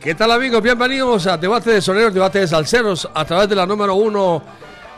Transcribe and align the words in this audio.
¿Qué 0.00 0.16
tal 0.16 0.32
amigos? 0.32 0.60
Bienvenidos 0.62 1.28
a 1.28 1.36
Debate 1.36 1.70
de 1.70 1.80
Soneros, 1.80 2.12
Debate 2.12 2.40
de 2.40 2.48
Salseros 2.48 3.08
a 3.14 3.24
través 3.24 3.48
de 3.48 3.54
la 3.54 3.64
número 3.64 3.94
uno 3.94 4.42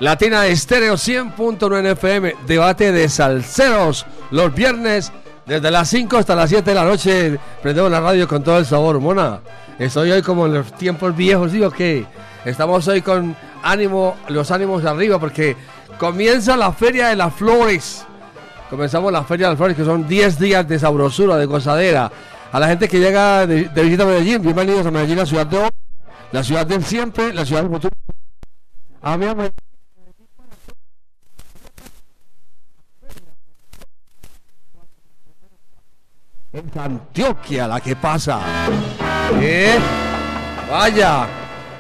Latina 0.01 0.47
Estéreo 0.47 0.95
100.9 0.95 1.93
FM, 1.93 2.35
Debate 2.47 2.91
de 2.91 3.09
Salseros, 3.09 4.07
los 4.31 4.53
viernes 4.55 5.13
desde 5.47 5.71
las 5.71 5.91
5 5.91 6.17
hasta 6.17 6.35
las 6.35 6.49
7 6.49 6.71
de 6.71 6.75
la 6.75 6.85
noche 6.85 7.39
prendemos 7.63 7.91
la 7.91 8.01
radio 8.01 8.27
con 8.27 8.43
todo 8.43 8.59
el 8.59 8.65
sabor, 8.67 8.99
mona. 8.99 9.41
Estoy 9.79 10.11
hoy 10.11 10.23
como 10.23 10.47
en 10.47 10.55
los 10.55 10.73
tiempos 10.73 11.15
viejos, 11.15 11.53
digo 11.53 11.71
que 11.71 12.07
estamos 12.45 12.89
hoy 12.89 13.03
con 13.03 13.37
ánimo, 13.63 14.17
los 14.29 14.51
ánimos 14.51 14.85
arriba 14.85 15.19
porque 15.19 15.55
comienza 15.99 16.57
la 16.57 16.73
Feria 16.73 17.09
de 17.09 17.17
las 17.17 17.35
Flores. 17.35 18.07
Comenzamos 18.75 19.13
la 19.13 19.23
Feria 19.23 19.47
de 19.47 19.53
las 19.53 19.57
Flores, 19.57 19.77
que 19.77 19.85
son 19.85 20.09
10 20.09 20.37
días 20.37 20.67
de 20.67 20.81
sabrosura, 20.81 21.37
de 21.37 21.47
gozadera. 21.47 22.11
A 22.51 22.59
la 22.59 22.67
gente 22.67 22.89
que 22.89 22.99
llega 22.99 23.47
de, 23.47 23.69
visita 23.69 24.03
a 24.03 24.07
Medellín, 24.07 24.43
bienvenidos 24.43 24.85
a 24.85 24.91
Medellín, 24.91 25.19
la 25.19 25.27
ciudad 25.27 25.47
de 25.47 25.59
hoy, 25.59 25.71
la 26.33 26.43
ciudad 26.43 26.67
del 26.67 26.85
siempre, 26.85 27.33
la 27.33 27.47
ciudad 27.47 27.63
del 27.63 27.71
futuro. 27.71 27.95
A 29.01 29.17
mi 29.17 29.27
amor. 29.27 29.53
Es 36.53 36.77
Antioquia 36.77 37.69
la 37.69 37.81
que 37.81 37.95
pasa. 37.95 38.41
¿Eh? 39.41 39.79
Vaya. 40.69 41.29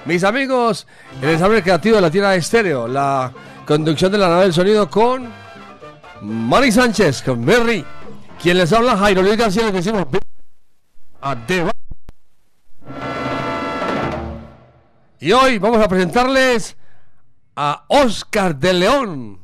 Mis 0.04 0.22
amigos, 0.22 0.86
el 1.20 1.30
examen 1.30 1.60
creativo 1.60 1.96
de 1.96 2.02
la 2.02 2.10
tierra 2.12 2.30
de 2.30 2.36
estéreo, 2.36 2.86
la 2.86 3.32
conducción 3.66 4.12
de 4.12 4.18
la 4.18 4.28
nave 4.28 4.44
del 4.44 4.52
sonido 4.52 4.88
con 4.88 5.43
Mari 6.24 6.72
Sánchez, 6.72 7.22
con 7.22 7.44
Berry. 7.44 7.84
Quien 8.42 8.56
les 8.58 8.72
habla, 8.72 8.96
Jairo 8.96 9.22
Luis 9.22 9.36
García, 9.36 9.64
les 9.64 9.74
decimos 9.74 10.06
a 11.20 11.34
deba- 11.36 11.70
Y 15.20 15.32
hoy 15.32 15.58
vamos 15.58 15.82
a 15.82 15.88
presentarles 15.88 16.76
a 17.56 17.84
Oscar 17.88 18.56
de 18.56 18.72
León. 18.72 19.43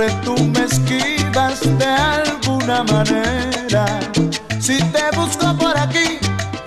Siempre 0.00 0.20
tú 0.24 0.44
me 0.44 0.64
esquivas 0.64 1.78
de 1.78 1.84
alguna 1.84 2.84
manera. 2.84 4.00
Si 4.58 4.78
te 4.78 5.16
busco 5.16 5.56
por 5.56 5.76
aquí, 5.78 6.18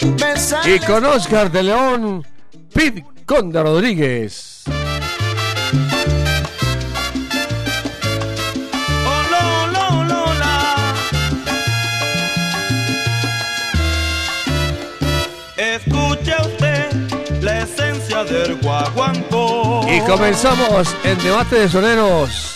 me 0.02 0.34
Y 0.34 0.38
sales 0.38 0.86
con 0.86 1.06
Oscar 1.06 1.52
de 1.52 1.64
León, 1.64 2.26
Pete 2.74 3.06
Conde 3.26 3.62
Rodríguez. 3.62 4.64
Del. 18.24 18.58
Y 19.90 20.00
comenzamos 20.08 20.96
en 21.04 21.18
Debate 21.20 21.60
de 21.60 21.70
Soneros, 21.70 22.53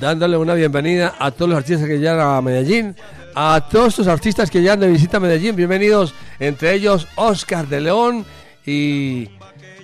dándole 0.00 0.36
una 0.36 0.54
bienvenida 0.54 1.14
a 1.18 1.30
todos 1.30 1.50
los 1.50 1.58
artistas 1.58 1.88
que 1.88 1.98
llegan 1.98 2.20
a 2.20 2.40
Medellín, 2.40 2.94
a 3.34 3.66
todos 3.70 3.88
estos 3.88 4.06
artistas 4.08 4.50
que 4.50 4.60
llegan 4.60 4.80
de 4.80 4.88
visita 4.88 5.16
a 5.16 5.20
Medellín, 5.20 5.56
bienvenidos, 5.56 6.14
entre 6.38 6.74
ellos 6.74 7.06
Oscar 7.16 7.66
de 7.66 7.80
León 7.80 8.24
y 8.66 9.28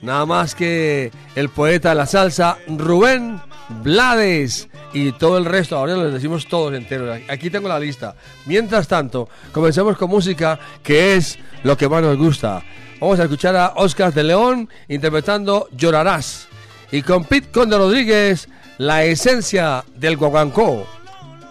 nada 0.02 0.26
más 0.26 0.54
que 0.54 1.10
el 1.34 1.48
poeta 1.48 1.90
de 1.90 1.94
la 1.94 2.06
salsa 2.06 2.58
Rubén 2.66 3.40
Blades 3.82 4.68
y 4.92 5.12
todo 5.12 5.38
el 5.38 5.46
resto, 5.46 5.76
ahora 5.76 5.96
les 5.96 6.12
decimos 6.12 6.46
todos 6.46 6.74
enteros, 6.74 7.18
aquí 7.28 7.48
tengo 7.48 7.68
la 7.68 7.78
lista. 7.78 8.14
Mientras 8.44 8.86
tanto, 8.86 9.28
comencemos 9.52 9.96
con 9.96 10.10
música 10.10 10.58
que 10.82 11.16
es 11.16 11.38
lo 11.62 11.76
que 11.76 11.88
más 11.88 12.02
nos 12.02 12.18
gusta. 12.18 12.62
Vamos 13.00 13.18
a 13.18 13.24
escuchar 13.24 13.56
a 13.56 13.72
Oscar 13.76 14.12
de 14.12 14.22
León 14.22 14.68
interpretando 14.88 15.68
Llorarás. 15.72 16.48
Y 16.92 17.00
con 17.00 17.24
Pete 17.24 17.50
Conde 17.50 17.78
Rodríguez, 17.78 18.48
la 18.82 19.04
esencia 19.04 19.84
del 19.94 20.16
guaguancó. 20.16 20.84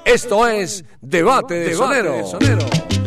Esto 0.04 0.48
es 0.50 0.84
Debate 1.00 1.54
de 1.54 1.74
Sonero. 1.74 2.28
Sé 2.28 3.01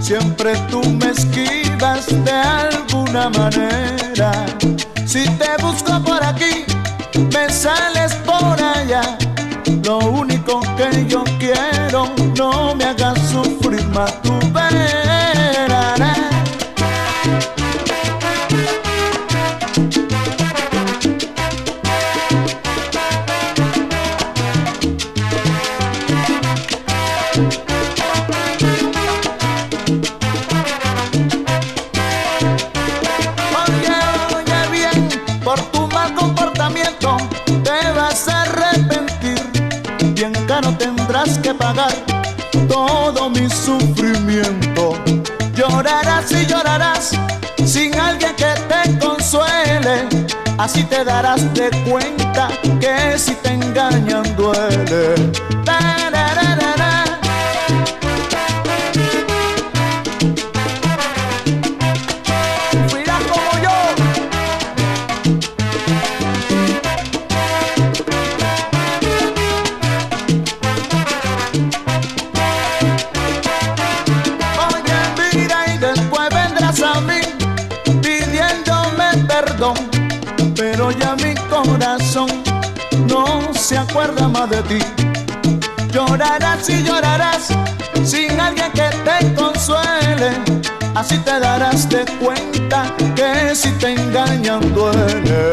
siempre 0.00 0.52
tú 0.70 0.82
me 1.00 1.10
esquivas 1.10 2.06
de 2.24 2.32
alguna 2.32 3.30
manera. 3.30 4.32
Si 5.06 5.24
te 5.40 5.50
busco 5.62 6.02
por 6.04 6.22
aquí, 6.22 6.64
me 7.32 7.48
sales 7.50 8.14
por 8.26 8.60
allá. 8.60 9.16
Lo 9.84 9.98
único 9.98 10.60
que 10.76 11.06
yo 11.06 11.24
quiero, 11.38 12.12
no 12.36 12.74
me 12.74 12.84
hagas 12.84 13.18
sufrir 13.30 13.86
más 13.88 14.20
tu 14.22 14.51
Así 50.58 50.84
te 50.84 51.04
darás 51.04 51.52
de 51.54 51.70
cuenta 51.88 52.48
que 52.80 53.18
si 53.18 53.34
te 53.36 53.50
engañan 53.50 54.24
duele. 54.36 55.14
Así 91.12 91.20
te 91.24 91.40
darás 91.40 91.86
de 91.90 92.06
cuenta 92.24 92.96
que 93.14 93.54
si 93.54 93.70
te 93.72 93.92
engañan 93.92 94.72
duele. 94.72 95.51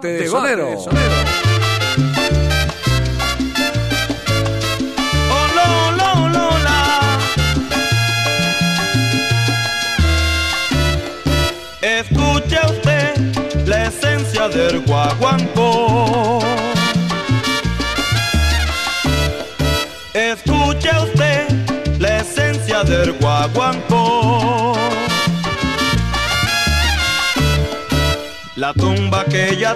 Debate 0.00 0.22
de 0.22 0.28
Sonero. 0.28 0.72
Escuche 0.72 0.99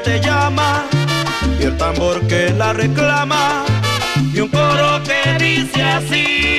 te 0.04 0.20
llama 0.20 0.84
y 1.58 1.64
el 1.64 1.76
tambor 1.76 2.20
que 2.28 2.50
la 2.50 2.72
reclama 2.72 3.64
y 4.32 4.40
un 4.40 4.48
coro 4.48 5.02
que 5.02 5.42
dice 5.42 5.82
así. 5.82 6.53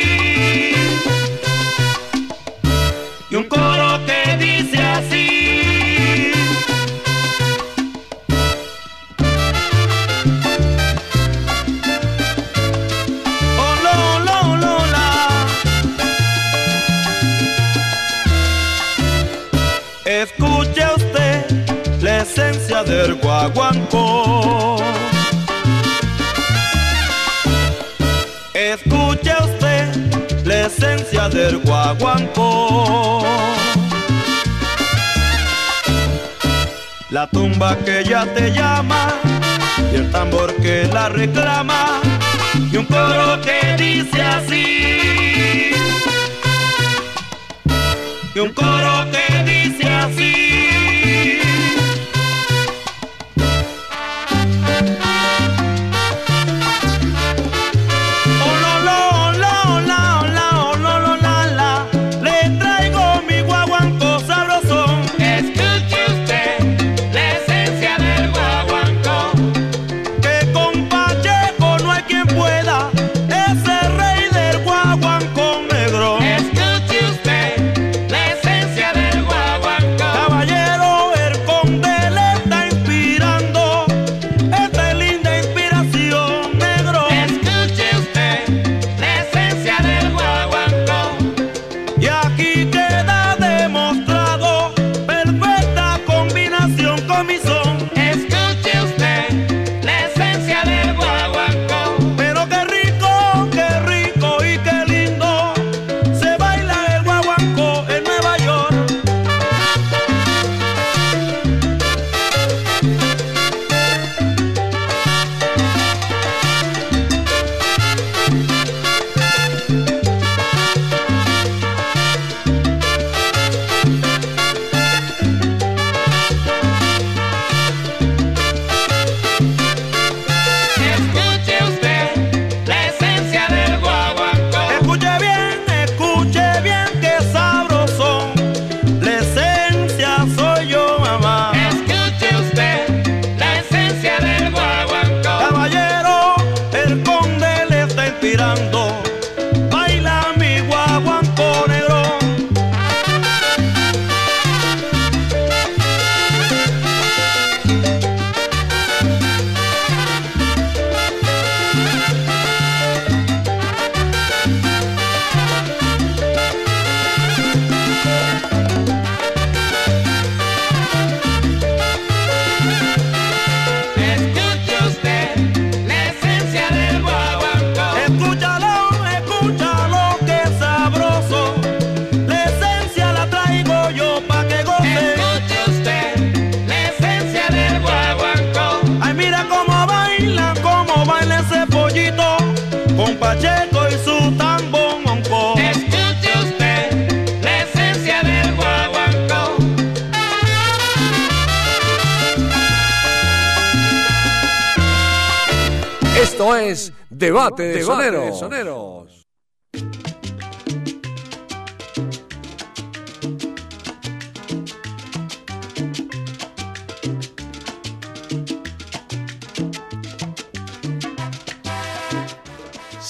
Guaguancó. 31.93 33.23
La 37.09 37.27
tumba 37.27 37.77
que 37.85 38.03
ya 38.03 38.25
te 38.33 38.51
llama 38.51 39.13
y 39.91 39.95
el 39.97 40.11
tambor 40.11 40.53
que 40.55 40.87
la 40.91 41.09
reclama 41.09 42.01
y 42.71 42.77
un 42.77 42.85
coro 42.85 43.39
que 43.41 43.75
dice 43.77 44.21
así. 44.21 45.71
Y 48.33 48.39
un 48.39 48.51
coro 48.53 49.05
que 49.11 49.24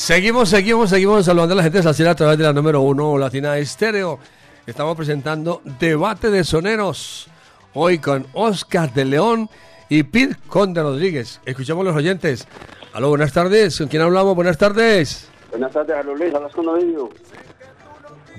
Seguimos, 0.05 0.49
seguimos, 0.49 0.91
seguimos 0.91 1.25
saludando 1.25 1.53
a 1.53 1.57
la 1.57 1.63
gente 1.63 1.79
de 1.79 1.83
Salsera 1.83 2.11
a 2.11 2.15
través 2.15 2.37
de 2.37 2.43
la 2.43 2.53
número 2.53 2.79
uno 2.81 3.17
Latina 3.17 3.57
Estéreo. 3.57 4.19
Estamos 4.67 4.95
presentando 4.95 5.63
Debate 5.79 6.29
de 6.29 6.43
Soneros. 6.43 7.27
Hoy 7.73 7.97
con 7.97 8.27
Oscar 8.33 8.93
de 8.93 9.03
León 9.03 9.49
y 9.89 10.03
Pete 10.03 10.35
Conde 10.47 10.83
Rodríguez. 10.83 11.41
Escuchamos 11.43 11.83
los 11.83 11.95
oyentes. 11.95 12.47
Aló, 12.93 13.09
buenas 13.09 13.33
tardes. 13.33 13.79
¿Con 13.79 13.87
quién 13.87 14.03
hablamos? 14.03 14.35
Buenas 14.35 14.59
tardes. 14.59 15.27
Buenas 15.49 15.71
tardes, 15.71 15.95
Carlos 15.95 16.19
Luis, 16.19 16.35
hablas 16.35 16.53
con 16.53 16.67
Ovidio. 16.67 17.09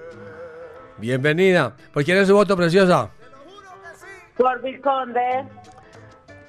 Bienvenida. 0.98 1.76
¿Por 1.92 2.04
quién 2.04 2.18
es 2.18 2.28
su 2.28 2.36
voto, 2.36 2.56
preciosa? 2.56 3.10
Por 4.38 4.62
Viconde. 4.62 5.46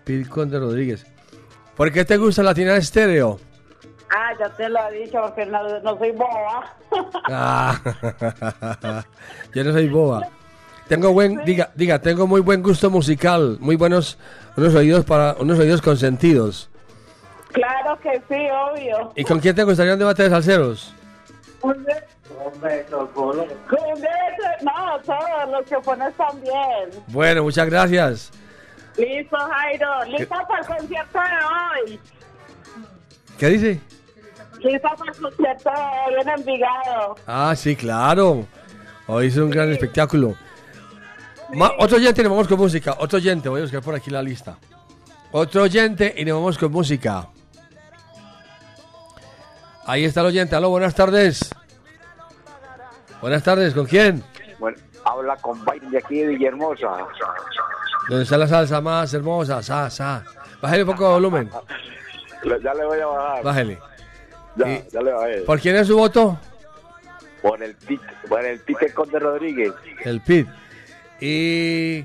Pil 0.05 0.29
Conde 0.29 0.59
Rodríguez. 0.59 1.07
¿Por 1.77 1.91
qué 1.93 2.05
te 2.05 2.19
gusta 2.19 2.43
Latina 2.43 2.77
Estéreo? 2.77 3.39
Ah, 4.11 4.33
ya 4.39 4.51
te 4.51 4.69
lo 4.69 4.79
he 4.89 5.05
dicho, 5.05 5.19
porque 5.23 5.47
no, 5.47 5.81
no 5.81 5.99
soy 5.99 6.13
boba. 6.13 6.77
Ah, 7.33 7.81
yo 9.55 9.65
no 9.65 9.73
soy 9.73 9.89
boba. 9.89 10.29
Tengo 10.89 11.13
buen, 11.13 11.45
diga, 11.45 11.71
diga, 11.75 12.01
tengo 12.01 12.27
muy 12.27 12.41
buen 12.41 12.63
gusto 12.63 12.91
musical, 12.91 13.57
muy 13.61 13.77
buenos, 13.77 14.19
unos 14.57 14.75
oídos 14.75 15.05
para, 15.05 15.37
unos 15.39 15.59
oídos 15.59 15.81
consentidos. 15.81 16.69
Claro 17.53 17.99
que 18.01 18.21
sí, 18.29 18.47
obvio. 18.51 19.13
¿Y 19.17 19.25
con 19.25 19.41
quién 19.41 19.55
te 19.55 19.65
gustaría 19.65 19.93
un 19.95 19.99
debate 19.99 20.25
de 20.25 20.31
salseros? 20.31 20.95
Con 21.61 21.77
No, 24.63 25.01
todos 25.05 25.51
los 25.51 25.65
que 25.67 25.77
pones 25.79 26.15
también. 26.15 27.05
Bueno, 27.09 27.43
muchas 27.43 27.67
gracias. 27.69 28.31
Listo, 28.97 29.37
Jairo. 29.37 30.05
Listo 30.05 30.35
para 30.49 30.61
el 30.61 30.67
concierto 30.67 31.19
de 31.19 31.91
hoy. 31.91 32.01
¿Qué 33.39 33.47
dice? 33.49 33.81
Listo 34.61 34.89
para 34.99 35.13
el 35.13 35.21
concierto 35.21 35.71
de 35.71 36.15
hoy 36.17 36.23
en 36.23 36.29
Envigado. 36.29 37.17
Ah, 37.27 37.55
sí, 37.57 37.77
claro. 37.77 38.47
Hoy 39.07 39.27
es 39.27 39.37
un 39.37 39.51
gran 39.51 39.71
espectáculo. 39.71 40.35
Otro 41.79 41.97
oyente 41.97 42.21
y 42.21 42.25
nos 42.25 42.31
vamos 42.33 42.49
con 42.49 42.59
música. 42.59 42.97
Otro 42.99 43.17
oyente, 43.19 43.49
voy 43.49 43.61
a 43.61 43.65
buscar 43.65 43.83
por 43.83 43.95
aquí 43.95 44.11
la 44.11 44.23
lista. 44.23 44.57
Otro 45.33 45.63
oyente 45.63 46.15
y 46.17 46.25
nos 46.25 46.37
vamos 46.37 46.59
con 46.59 46.71
música. 46.73 47.27
Ahí 49.87 50.05
está 50.05 50.21
el 50.21 50.27
oyente. 50.27 50.55
Aló, 50.57 50.71
buenas 50.71 50.95
tardes. 50.95 51.51
Buenas 53.21 53.43
tardes, 53.43 53.75
¿con 53.75 53.87
quién? 53.87 54.23
Bueno, 54.59 54.79
habla 55.05 55.37
con 55.37 55.63
Biden 55.65 55.91
de 55.91 55.99
aquí 55.99 56.17
de 56.21 56.29
Villahermosa. 56.29 56.89
¿Dónde 58.09 58.25
está 58.25 58.39
la 58.39 58.47
salsa 58.49 58.81
más 58.81 59.13
hermosa? 59.15 59.63
Sa, 59.63 59.91
sa. 59.91 60.25
Bájale 60.61 60.83
un 60.85 60.91
poco 60.91 61.05
de 61.07 61.11
volumen. 61.15 61.51
Ya 62.43 62.73
le 62.73 62.87
voy 62.87 62.99
a 62.99 63.05
bajar. 63.07 63.43
Bájale. 63.45 63.79
Ya, 64.57 64.67
y- 64.67 64.85
ya 64.91 65.03
le 65.03 65.13
bajé. 65.13 65.41
¿Por 65.43 65.61
quién 65.61 65.77
es 65.77 65.87
su 65.89 65.95
voto? 65.99 66.39
Por 67.43 67.63
el 67.63 67.75
Pit, 67.75 68.01
por 68.31 68.43
el 68.43 68.59
Peter 68.61 68.95
Conde 68.95 69.19
Rodríguez. 69.19 69.75
El 70.05 70.23
PIT. 70.23 70.49
¿Y 71.21 72.03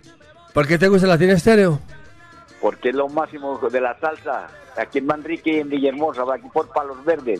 por 0.53 0.67
qué 0.67 0.77
te 0.77 0.89
gusta 0.89 1.08
Latina 1.08 1.32
Estéreo? 1.32 1.79
Porque 2.65 2.89
es 2.89 2.95
lo 2.95 3.07
máximo 3.07 3.60
de 3.60 3.79
la 3.79 3.95
salsa. 4.00 4.48
Aquí 4.75 4.98
en 4.98 5.05
Manrique 5.05 5.51
y 5.51 5.60
en 5.60 5.69
Villahermosa, 5.69 6.24
aquí 6.34 6.48
por 6.51 6.67
Palos 6.74 7.05
Verdes. 7.05 7.39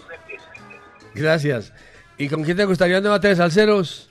Gracias. 1.16 1.74
¿Y 2.16 2.30
con 2.30 2.44
quién 2.44 2.56
te 2.56 2.66
gustaría 2.66 3.00
un 3.00 3.04
debate 3.06 3.30
de 3.30 3.36
salseros? 3.36 4.08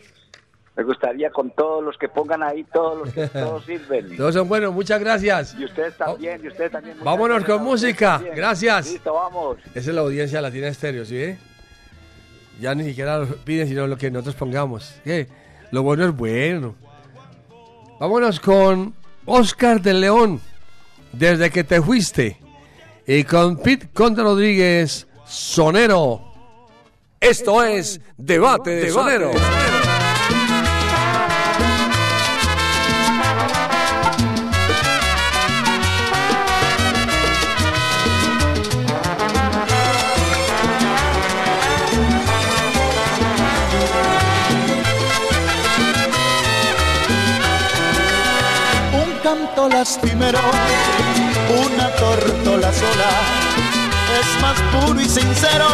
Me 0.75 0.83
gustaría 0.83 1.31
con 1.31 1.53
todos 1.53 1.85
los 1.85 1.97
que 1.99 2.09
pongan 2.09 2.43
ahí, 2.43 2.65
todos 2.65 2.99
los 2.99 3.15
que 3.15 3.29
todos 3.33 3.65
sirven. 3.65 4.17
Todos 4.17 4.35
son 4.35 4.49
buenos, 4.49 4.75
muchas 4.75 4.99
gracias. 4.99 5.55
Y 5.57 5.65
ustedes 5.67 5.97
también, 5.97 6.41
y 6.43 6.49
ustedes 6.49 6.73
también. 6.73 6.97
Vámonos 7.05 7.45
gracias. 7.45 7.59
con 7.59 7.65
música. 7.65 8.21
Gracias. 8.35 8.91
Listo, 8.91 9.15
vamos. 9.15 9.59
Esa 9.73 9.91
es 9.91 9.95
la 9.95 10.01
audiencia 10.01 10.39
de 10.39 10.43
Latina 10.43 10.67
Estéreo, 10.67 11.05
¿sí? 11.05 11.37
Ya 12.61 12.75
ni 12.75 12.83
siquiera 12.83 13.25
piden, 13.45 13.69
sino 13.69 13.87
lo 13.87 13.97
que 13.97 14.11
nosotros 14.11 14.35
pongamos. 14.35 14.97
¿Qué? 15.05 15.29
Lo 15.71 15.85
bueno 15.85 16.07
es 16.07 16.17
bueno. 16.17 16.75
Vámonos 18.01 18.41
con 18.41 18.95
Oscar 19.27 19.81
de 19.81 19.95
León, 19.95 20.41
desde 21.17 21.51
que 21.51 21.65
te 21.65 21.81
fuiste. 21.81 22.39
Y 23.07 23.25
con 23.25 23.59
Pete 23.59 23.89
Conde 23.93 24.23
Rodríguez, 24.23 25.07
Sonero. 25.27 26.21
Esto 27.21 27.63
es 27.63 28.01
Debate 28.17 28.71
de 28.71 28.91
Soneros. 28.91 29.37
Canto 49.55 49.69
lastimero, 49.69 50.41
una 51.67 51.89
tortola 51.97 52.73
sola, 52.73 53.11
es 54.21 54.43
más 54.43 54.61
puro 54.73 55.01
y 55.01 55.09
sincero 55.09 55.67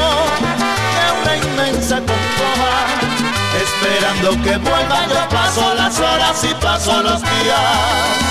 que 0.93 1.23
una 1.23 1.37
inmensa 1.37 1.97
congoja, 1.97 2.87
es 3.57 3.71
Esperando 3.71 4.31
que 4.43 4.57
vuelva 4.59 5.07
yo 5.09 5.29
paso 5.29 5.75
las 5.75 5.99
horas 5.99 6.45
y 6.45 6.55
paso 6.63 7.03
los 7.03 7.21
días. 7.23 8.31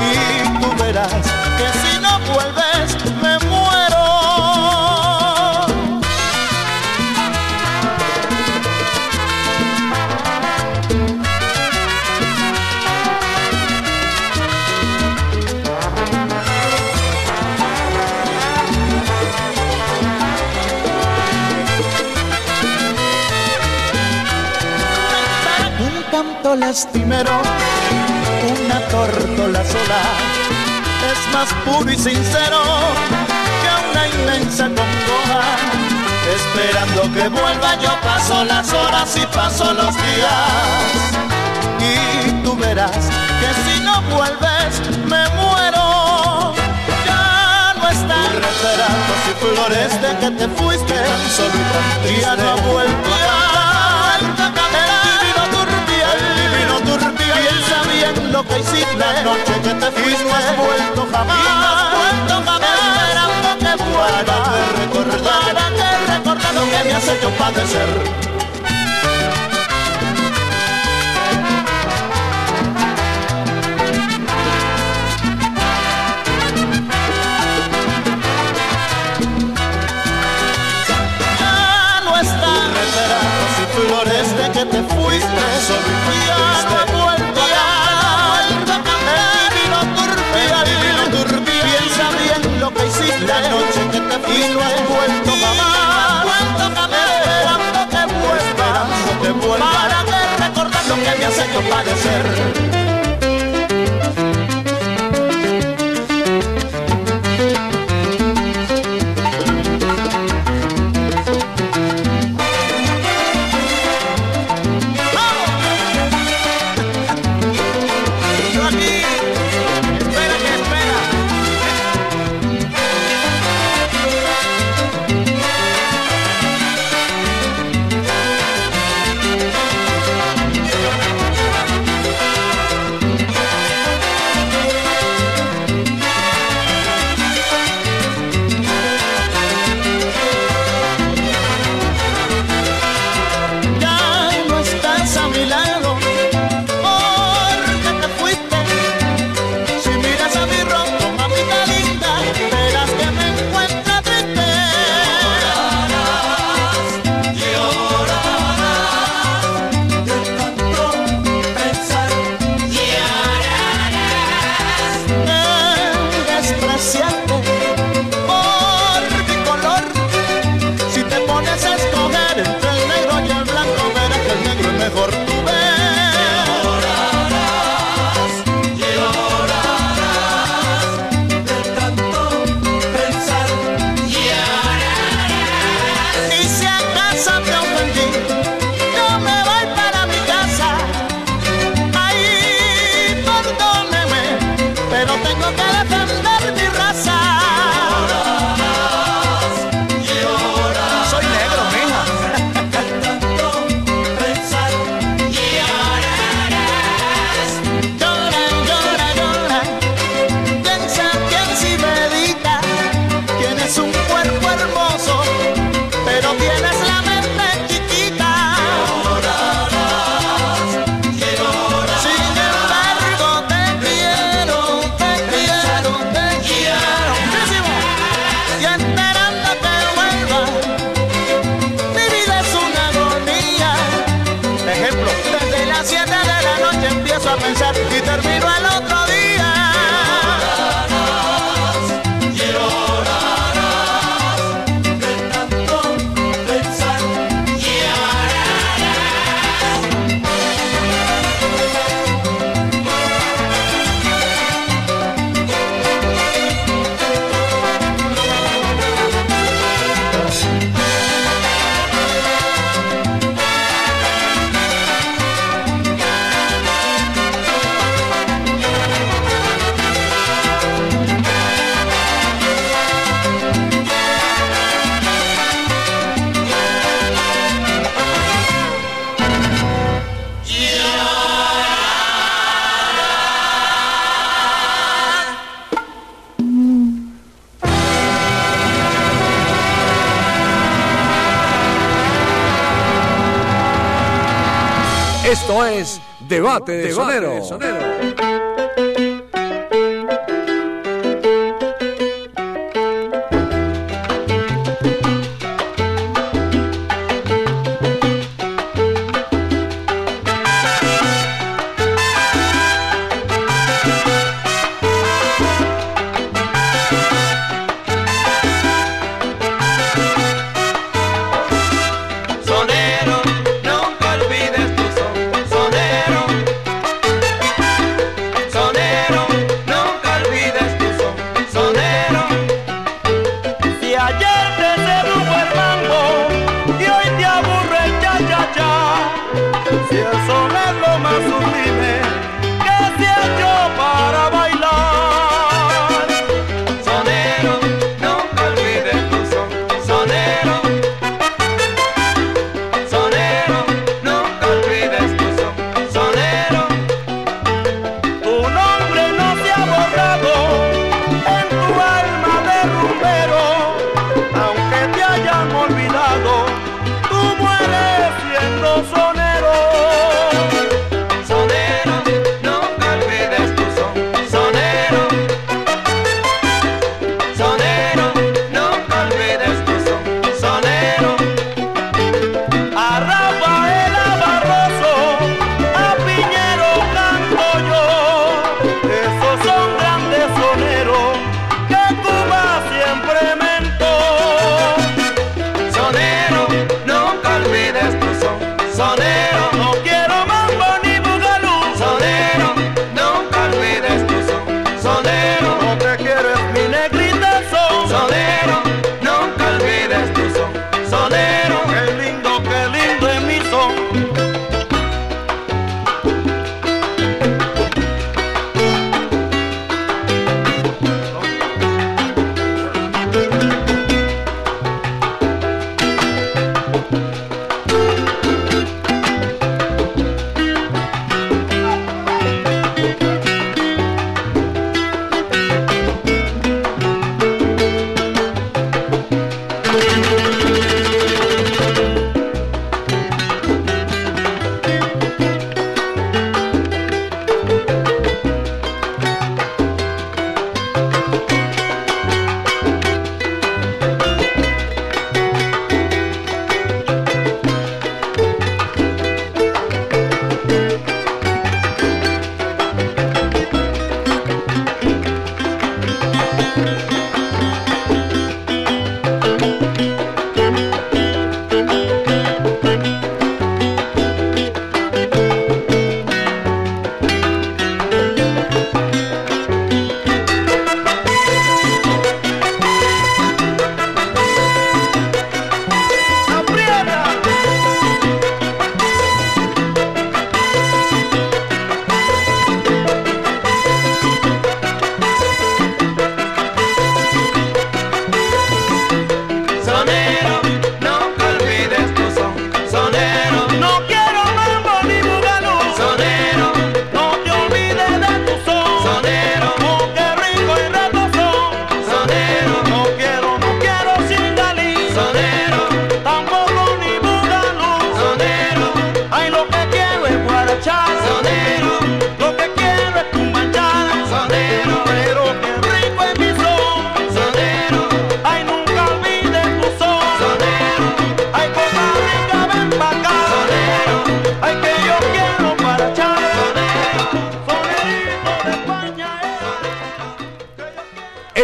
Y 0.00 0.60
tú 0.60 0.82
verás 0.82 1.24
que 1.58 1.66
si 1.80 1.98
no 2.00 2.18
vuelves 2.32 3.14
me 3.22 3.38
muero. 3.46 3.53
Lastimero, 26.56 27.40
una 28.62 28.80
tórtola 28.88 29.64
sola, 29.64 30.02
es 31.10 31.34
más 31.34 31.52
puro 31.64 31.90
y 31.90 31.96
sincero 31.96 32.60
que 33.62 33.90
una 33.90 34.08
inmensa 34.08 34.64
congoja. 34.64 35.42
Esperando 36.34 37.02
que 37.12 37.28
vuelva 37.28 37.74
yo 37.80 37.90
paso 38.00 38.44
las 38.44 38.72
horas 38.72 39.16
y 39.16 39.26
paso 39.34 39.72
los 39.74 39.94
días. 39.94 41.04
Y 41.80 42.32
tú 42.42 42.56
verás 42.56 42.90
que 43.40 43.50
si 43.64 43.80
no 43.80 44.00
vuelves 44.02 44.80
me 45.06 45.28
muero. 45.36 46.54
Ya 47.06 47.74
no 47.76 47.88
están 47.88 48.32
retratos 48.32 49.20
y 49.30 49.44
flores 49.44 50.02
de 50.02 50.18
que 50.18 50.30
te 50.30 50.48
fuiste, 50.48 50.94
solo 51.36 51.54
y 51.54 51.64
tan 51.72 52.02
triste. 52.02 52.20
Ya 52.22 52.36
no 52.36 52.50
ha 52.50 52.54
vuelto 52.54 53.43
piensa 56.98 57.82
bien 57.92 58.32
lo 58.32 58.46
que 58.46 58.58
hiciste 58.58 58.96
la 58.96 59.22
noche 59.22 59.52
que 59.62 59.74
te 59.74 59.90
fuiste. 59.92 60.22
Y 60.22 60.26
no 60.26 60.34
has 60.34 60.56
vuelto 60.56 61.08
jamás, 61.10 61.38
y 61.38 61.44
no 61.44 61.66
has 61.66 61.84
vuelto 61.96 62.34
jamás. 62.50 62.70
Esperando 62.94 63.50
que 63.58 63.72
vuelva, 63.82 64.22
para 64.24 64.44
que 64.44 64.62
recordar, 64.80 65.54
para 65.54 65.66
que 65.70 66.12
recordar 66.12 66.54
lo 66.54 66.60
que 66.62 66.84
me 66.84 66.92
has 66.94 67.08
hecho 67.08 67.30
padecer. 67.30 68.33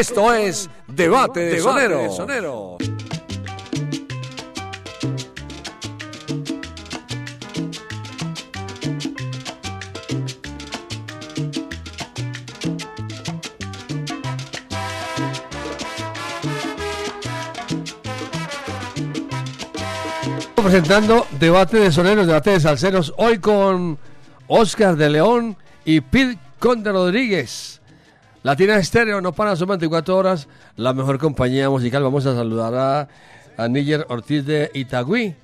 Esto 0.01 0.33
es 0.33 0.71
Debate, 0.87 1.41
de 1.41 1.61
Sonero. 1.61 2.11
sonero. 2.11 2.79
presentando 20.63 21.27
Debate 21.39 21.77
de 21.77 21.93
Soneros, 21.93 22.27
Debate 22.27 22.53
de 22.53 22.61
Salceros, 22.61 23.13
hoy 23.19 23.39
con 23.39 23.99
Oscar 24.47 24.97
de 24.97 25.11
León 25.11 25.59
y 25.85 26.01
Pir 26.01 26.39
Conde 26.59 26.91
Rodríguez. 26.91 27.70
Latina 28.43 28.79
Estéreo, 28.79 29.21
no 29.21 29.33
para, 29.33 29.55
son 29.55 29.69
24 29.69 30.17
horas, 30.17 30.49
la 30.77 30.95
mejor 30.95 31.19
compañía 31.19 31.69
musical. 31.69 32.03
Vamos 32.03 32.25
a 32.25 32.35
saludar 32.35 32.75
a, 32.75 33.09
a 33.63 33.69
Níger 33.69 34.07
Ortiz 34.09 34.47
de 34.47 34.71
Itagüí 34.73 35.35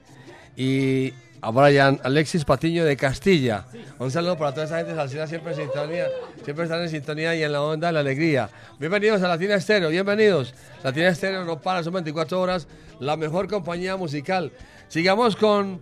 y 0.56 1.12
a 1.42 1.50
Brian 1.50 2.00
Alexis 2.04 2.46
Patiño 2.46 2.86
de 2.86 2.96
Castilla. 2.96 3.66
Un 3.98 4.10
saludo 4.10 4.38
para 4.38 4.52
toda 4.54 4.64
esa 4.64 4.78
gente 4.78 4.94
salsera, 4.94 5.26
siempre 5.26 5.52
en 5.52 5.58
sintonía, 5.58 6.06
siempre 6.42 6.64
están 6.64 6.80
en 6.80 6.88
sintonía 6.88 7.34
y 7.34 7.42
en 7.42 7.52
la 7.52 7.60
onda 7.60 7.88
de 7.88 7.92
la 7.92 8.00
alegría. 8.00 8.48
Bienvenidos 8.78 9.22
a 9.22 9.28
Latina 9.28 9.56
Estéreo, 9.56 9.90
bienvenidos. 9.90 10.54
Latina 10.82 11.08
Estéreo 11.08 11.44
no 11.44 11.60
para, 11.60 11.84
son 11.84 11.92
24 11.92 12.40
horas, 12.40 12.66
la 12.98 13.18
mejor 13.18 13.46
compañía 13.46 13.96
musical. 13.96 14.52
Sigamos 14.88 15.36
con 15.36 15.80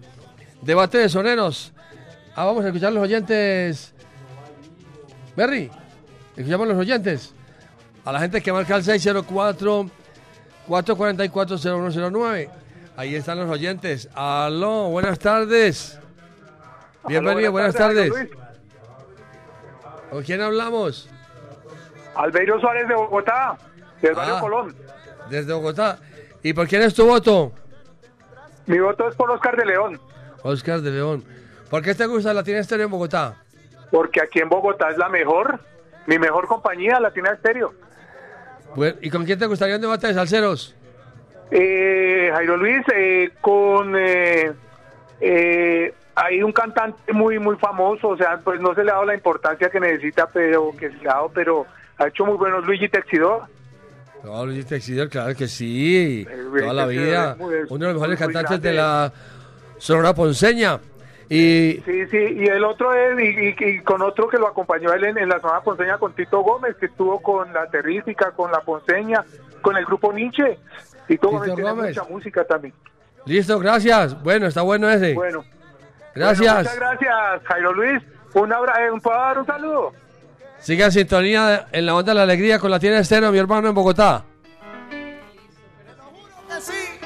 Debate 0.62 0.98
de 0.98 1.08
Soneros. 1.08 1.72
Ah, 2.34 2.44
vamos 2.44 2.64
a 2.64 2.68
escuchar 2.68 2.92
los 2.92 3.04
oyentes. 3.04 3.94
Berry 5.36 5.70
escuchamos 6.36 6.68
los 6.68 6.76
oyentes. 6.78 7.34
A 8.04 8.12
la 8.12 8.20
gente 8.20 8.42
que 8.42 8.52
marca 8.52 8.76
el 8.76 8.84
604 8.84 9.86
444 10.66 11.58
0109. 11.58 12.50
Ahí 12.96 13.14
están 13.14 13.38
los 13.38 13.50
oyentes. 13.50 14.08
Aló, 14.14 14.88
buenas 14.90 15.18
tardes. 15.18 15.98
Bienvenido, 17.06 17.52
buenas, 17.52 17.74
tardes. 17.74 18.12
¿Con 20.10 20.22
quién 20.22 20.40
hablamos? 20.40 21.08
Albeiro 22.14 22.60
Suárez 22.60 22.86
de 22.88 22.94
Bogotá, 22.94 23.58
del 24.00 24.14
barrio 24.14 24.36
Ah. 24.36 24.40
Colón. 24.40 24.76
Desde 25.28 25.52
Bogotá. 25.52 25.98
¿Y 26.42 26.52
por 26.52 26.68
quién 26.68 26.82
es 26.82 26.94
tu 26.94 27.06
voto? 27.06 27.52
Mi 28.66 28.78
voto 28.78 29.08
es 29.08 29.16
por 29.16 29.30
Oscar 29.30 29.56
de 29.56 29.66
León, 29.66 30.00
Oscar 30.42 30.80
de 30.80 30.90
León. 30.90 31.24
¿Por 31.68 31.82
qué 31.82 31.94
te 31.94 32.06
gusta 32.06 32.32
Latina 32.32 32.58
Estéreo 32.58 32.84
en 32.86 32.90
Bogotá? 32.90 33.36
porque 33.90 34.20
aquí 34.20 34.40
en 34.40 34.48
Bogotá 34.48 34.90
es 34.90 34.96
la 34.98 35.08
mejor, 35.08 35.60
mi 36.06 36.18
mejor 36.18 36.46
compañía, 36.46 37.00
Latina 37.00 37.30
Estéreo. 37.32 37.72
Bueno, 38.74 38.96
¿Y 39.00 39.10
con 39.10 39.24
quién 39.24 39.38
te 39.38 39.46
gustaría 39.46 39.76
un 39.76 39.82
debate 39.82 40.08
de 40.08 40.14
salseros? 40.14 40.74
Eh, 41.50 42.30
Jairo 42.32 42.56
Luis, 42.56 42.82
eh, 42.94 43.30
con... 43.40 43.94
eh, 43.96 44.52
eh, 45.20 45.94
hay 46.16 46.42
un 46.42 46.52
cantante 46.52 47.12
muy 47.12 47.38
muy 47.38 47.56
famoso, 47.56 48.08
o 48.08 48.16
sea, 48.16 48.38
pues 48.42 48.60
no 48.60 48.74
se 48.74 48.84
le 48.84 48.90
ha 48.90 48.94
dado 48.94 49.06
la 49.06 49.14
importancia 49.14 49.68
que 49.68 49.80
necesita, 49.80 50.28
pero 50.32 50.70
que 50.78 50.90
se 50.90 50.96
le 50.98 51.08
ha 51.08 51.14
dado, 51.14 51.30
pero 51.34 51.66
ha 51.98 52.06
hecho 52.06 52.24
muy 52.24 52.36
buenos 52.36 52.64
Luigi 52.64 52.88
Texidor. 52.88 53.42
No, 54.22 54.46
Luis 54.46 54.66
Texidor, 54.66 55.08
claro 55.08 55.34
que 55.34 55.48
sí. 55.48 56.26
Luis 56.50 56.62
Toda 56.62 56.74
la 56.74 56.86
vida. 56.86 57.36
Uno 57.38 57.86
de 57.86 57.92
los 57.92 57.94
mejores 57.94 58.18
cantantes 58.18 58.60
de 58.62 58.72
la 58.72 59.12
Sonora 59.78 60.14
Ponceña. 60.14 60.78
Y 61.28 61.80
Sí, 61.84 62.06
sí, 62.10 62.18
y 62.18 62.44
el 62.46 62.64
otro 62.64 62.92
es, 62.92 63.18
y, 63.18 63.24
y- 63.64 63.68
y 63.70 63.80
con 63.82 64.02
otro 64.02 64.28
que 64.28 64.38
lo 64.38 64.46
acompañó 64.48 64.92
él 64.92 65.04
en, 65.04 65.18
en 65.18 65.28
la 65.28 65.40
zona 65.40 65.60
ponceña 65.62 65.96
con 65.98 66.12
Tito 66.14 66.40
Gómez, 66.40 66.76
que 66.76 66.86
estuvo 66.86 67.20
con 67.22 67.52
la 67.52 67.66
Terrífica, 67.70 68.32
con 68.32 68.50
la 68.52 68.60
Ponceña, 68.60 69.24
con 69.62 69.76
el 69.76 69.84
grupo 69.86 70.12
Nietzsche. 70.12 70.58
Tito, 71.06 71.28
Gómez 71.30 71.54
tiene 71.54 71.70
Gómez. 71.70 71.96
mucha 71.96 72.08
música 72.10 72.44
también. 72.44 72.74
listo, 73.26 73.58
gracias. 73.58 74.22
Bueno, 74.22 74.46
está 74.46 74.62
bueno 74.62 74.88
ese. 74.90 75.14
Bueno. 75.14 75.44
gracias. 76.14 76.54
Bueno, 76.54 76.58
muchas 76.70 76.76
gracias, 76.78 77.42
Jairo 77.44 77.72
Luis. 77.72 78.02
Un 78.34 78.52
abrazo, 78.52 78.80
eh, 78.80 79.00
¿puedo 79.02 79.16
dar 79.18 79.38
un 79.38 79.46
saludo? 79.46 79.92
Siga 80.58 80.86
en 80.86 80.92
sintonía 80.92 81.66
en 81.72 81.86
la 81.86 81.94
onda 81.94 82.12
de 82.12 82.16
la 82.16 82.22
alegría 82.22 82.58
con 82.58 82.70
la 82.70 82.78
tienda 82.78 82.98
estéreo, 83.00 83.30
mi 83.32 83.38
hermano 83.38 83.68
en 83.68 83.74
Bogotá. 83.74 84.24
¡Bandolera! 86.48 87.03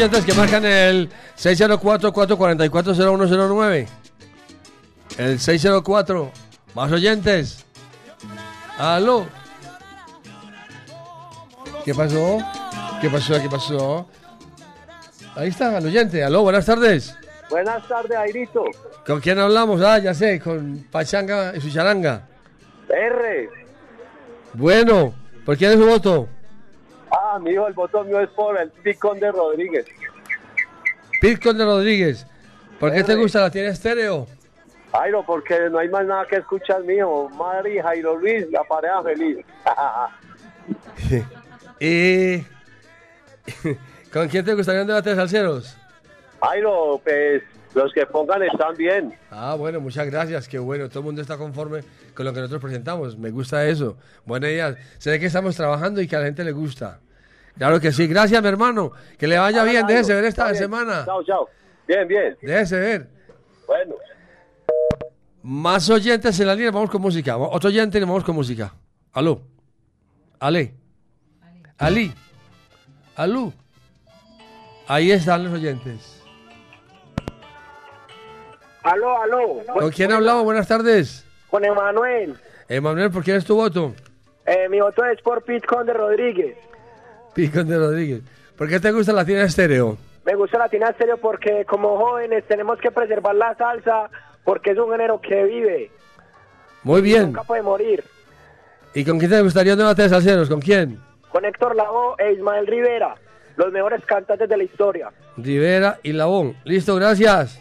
Oyentes 0.00 0.24
que 0.24 0.32
marcan 0.32 0.64
el 0.64 1.10
604-444-0109. 1.36 3.86
El 5.18 5.38
604. 5.38 6.32
Más 6.74 6.90
oyentes. 6.90 7.66
Aló. 8.78 9.26
¿Qué 11.84 11.94
pasó? 11.94 12.38
¿Qué 13.02 13.10
pasó? 13.10 13.42
¿Qué 13.42 13.50
pasó? 13.50 14.08
Ahí 15.36 15.48
está, 15.48 15.76
el 15.76 15.84
oyente. 15.84 16.24
Aló, 16.24 16.44
buenas 16.44 16.64
tardes. 16.64 17.14
Buenas 17.50 17.86
tardes, 17.86 18.16
Airito. 18.16 18.64
¿Con 19.06 19.20
quién 19.20 19.38
hablamos? 19.38 19.82
Ah, 19.82 19.98
ya 19.98 20.14
sé, 20.14 20.40
con 20.40 20.86
Pachanga 20.90 21.54
y 21.54 21.60
su 21.60 21.70
charanga. 21.70 22.26
R. 22.88 23.50
Bueno, 24.54 25.12
¿por 25.44 25.58
quién 25.58 25.72
es 25.72 25.78
su 25.78 25.84
voto? 25.84 26.26
Ah, 27.32 27.38
mi 27.38 27.52
hijo, 27.52 27.68
el 27.68 27.74
voto 27.74 28.02
mío 28.02 28.20
es 28.20 28.28
por 28.30 28.60
el 28.60 28.70
Picón 28.70 29.20
de 29.20 29.30
Rodríguez. 29.30 29.86
Pitcon 31.20 31.56
de 31.56 31.64
Rodríguez. 31.64 32.26
¿Por 32.80 32.92
qué 32.92 33.04
te 33.04 33.14
gusta 33.14 33.40
la 33.40 33.50
tiene 33.50 33.68
estéreo? 33.68 34.26
Jairo, 34.90 35.24
porque 35.24 35.68
no 35.70 35.78
hay 35.78 35.88
más 35.88 36.04
nada 36.06 36.26
que 36.26 36.36
escuchar, 36.36 36.82
mijo. 36.82 37.28
Mari, 37.28 37.78
Jairo 37.78 38.16
Luis, 38.16 38.50
la 38.50 38.64
pareja 38.64 39.02
feliz. 39.02 39.38
Y... 41.82 42.44
¿Con 44.12 44.28
quién 44.28 44.44
te 44.44 44.52
gustaría 44.52 44.82
un 44.82 44.86
debate 44.86 45.10
de 45.10 45.16
salseros? 45.16 45.78
Jairo, 46.42 47.00
pues 47.02 47.42
los 47.74 47.90
que 47.94 48.04
pongan 48.06 48.42
están 48.42 48.76
bien. 48.76 49.14
Ah, 49.30 49.54
bueno, 49.58 49.80
muchas 49.80 50.06
gracias. 50.06 50.46
Qué 50.46 50.58
bueno, 50.58 50.88
todo 50.90 50.98
el 50.98 51.04
mundo 51.06 51.22
está 51.22 51.38
conforme 51.38 51.82
con 52.14 52.26
lo 52.26 52.34
que 52.34 52.40
nosotros 52.40 52.60
presentamos. 52.60 53.16
Me 53.16 53.30
gusta 53.30 53.66
eso. 53.66 53.96
Buena 54.26 54.50
idea. 54.50 54.76
Se 54.98 55.10
ve 55.10 55.18
que 55.18 55.26
estamos 55.26 55.56
trabajando 55.56 56.02
y 56.02 56.06
que 56.06 56.16
a 56.16 56.18
la 56.18 56.26
gente 56.26 56.44
le 56.44 56.52
gusta. 56.52 57.00
Claro 57.56 57.80
que 57.80 57.92
sí. 57.92 58.06
Gracias, 58.06 58.40
mi 58.42 58.48
hermano. 58.48 58.92
Que 59.18 59.26
le 59.26 59.38
vaya 59.38 59.62
bien. 59.64 59.82
Jairo, 59.82 59.88
Déjese 59.88 60.14
ver 60.14 60.24
esta 60.24 60.44
bien. 60.44 60.56
semana. 60.56 61.04
Chao, 61.04 61.22
chao. 61.24 61.48
Bien, 61.86 62.06
bien. 62.08 62.36
Déjese 62.40 62.78
ver. 62.78 63.08
Bueno. 63.66 63.94
Más 65.42 65.88
oyentes 65.90 66.38
en 66.40 66.46
la 66.46 66.54
línea. 66.54 66.70
Vamos 66.70 66.90
con 66.90 67.02
música. 67.02 67.36
Otro 67.36 67.68
oyente 67.68 67.98
y 67.98 68.00
vamos 68.02 68.24
con 68.24 68.34
música. 68.34 68.72
Aló. 69.12 69.42
Ale. 70.38 70.74
Ali. 71.78 72.14
Alú. 73.16 73.52
Ahí 74.86 75.12
están 75.12 75.44
los 75.44 75.52
oyentes. 75.52 76.22
Aló, 78.82 79.22
aló. 79.22 79.62
¿Con 79.78 79.90
quién 79.90 80.10
hablamos? 80.12 80.44
Buenas 80.44 80.66
tardes. 80.66 81.26
Con 81.50 81.64
Emanuel. 81.64 82.36
Emanuel, 82.68 83.10
¿por 83.10 83.22
quién 83.22 83.36
es 83.36 83.44
tu 83.44 83.56
voto? 83.56 83.94
Eh, 84.46 84.68
mi 84.68 84.80
voto 84.80 85.04
es 85.04 85.20
por 85.22 85.42
Pitcon 85.44 85.86
de 85.86 85.92
Rodríguez. 85.92 86.56
Picón 87.34 87.68
de 87.68 87.78
Rodríguez. 87.78 88.22
¿Por 88.56 88.68
qué 88.68 88.78
te 88.80 88.92
gusta 88.92 89.12
la 89.12 89.24
tienda 89.24 89.44
estéreo? 89.44 89.96
Me 90.24 90.34
gusta 90.34 90.58
Latina 90.58 90.90
Estéreo 90.90 91.16
porque 91.16 91.64
como 91.64 91.96
jóvenes 91.96 92.44
tenemos 92.46 92.78
que 92.78 92.90
preservar 92.90 93.34
la 93.34 93.54
salsa 93.56 94.10
porque 94.44 94.72
es 94.72 94.78
un 94.78 94.90
género 94.90 95.18
que 95.20 95.44
vive, 95.44 95.90
Muy 96.82 97.00
bien. 97.00 97.24
nunca 97.26 97.42
puede 97.42 97.62
morir. 97.62 98.04
¿Y 98.94 99.04
con 99.04 99.18
quién 99.18 99.30
te 99.30 99.40
gustaría 99.40 99.72
un 99.72 99.78
debate 99.78 100.02
de 100.02 100.08
salseros? 100.10 100.48
¿Con 100.48 100.60
quién? 100.60 101.00
Con 101.30 101.44
Héctor 101.44 101.74
Lavoe 101.74 102.16
e 102.18 102.32
Ismael 102.32 102.66
Rivera, 102.66 103.14
los 103.56 103.72
mejores 103.72 104.04
cantantes 104.04 104.48
de 104.48 104.56
la 104.56 104.64
historia. 104.64 105.10
Rivera 105.38 105.98
y 106.02 106.12
Labón. 106.12 106.56
Listo, 106.64 106.94
gracias. 106.96 107.60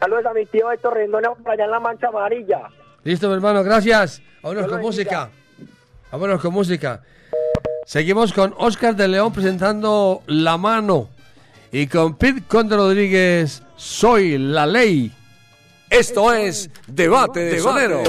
Saludos 0.00 0.26
a 0.26 0.32
mi 0.34 0.46
tío 0.46 0.70
Héctor 0.72 0.94
Rendona 0.94 1.30
por 1.34 1.52
allá 1.52 1.64
en 1.64 1.70
la 1.70 1.80
Mancha 1.80 2.08
Amarilla. 2.08 2.62
Listo, 3.04 3.28
mi 3.28 3.34
hermano, 3.34 3.62
gracias. 3.62 4.20
Vámonos 4.42 4.64
Dios 4.64 4.72
con 4.72 4.82
música. 4.82 5.30
Vámonos 6.10 6.40
con 6.40 6.52
música. 6.52 7.02
Seguimos 7.86 8.32
con 8.32 8.54
Oscar 8.56 8.96
de 8.96 9.08
León 9.08 9.32
presentando 9.32 10.22
La 10.26 10.56
Mano. 10.56 11.08
Y 11.70 11.86
con 11.86 12.14
Pete 12.14 12.42
Conde 12.46 12.76
Rodríguez, 12.76 13.62
Soy 13.76 14.38
la 14.38 14.66
Ley. 14.66 15.12
Esto 15.90 16.32
es 16.32 16.70
Debate 16.86 17.40
de 17.40 17.60
Sonero. 17.60 18.02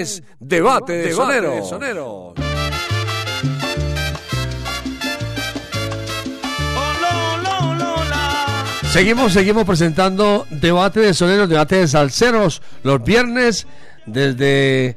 Es 0.00 0.22
Debate 0.38 0.92
de 0.92 1.12
Soneros. 1.12 2.34
Seguimos, 8.92 9.32
seguimos 9.32 9.64
presentando 9.64 10.46
debate 10.50 11.00
de 11.00 11.12
soneros, 11.12 11.48
debate 11.48 11.76
de 11.76 11.88
salseros 11.88 12.62
los 12.82 13.04
viernes 13.04 13.66
desde 14.06 14.96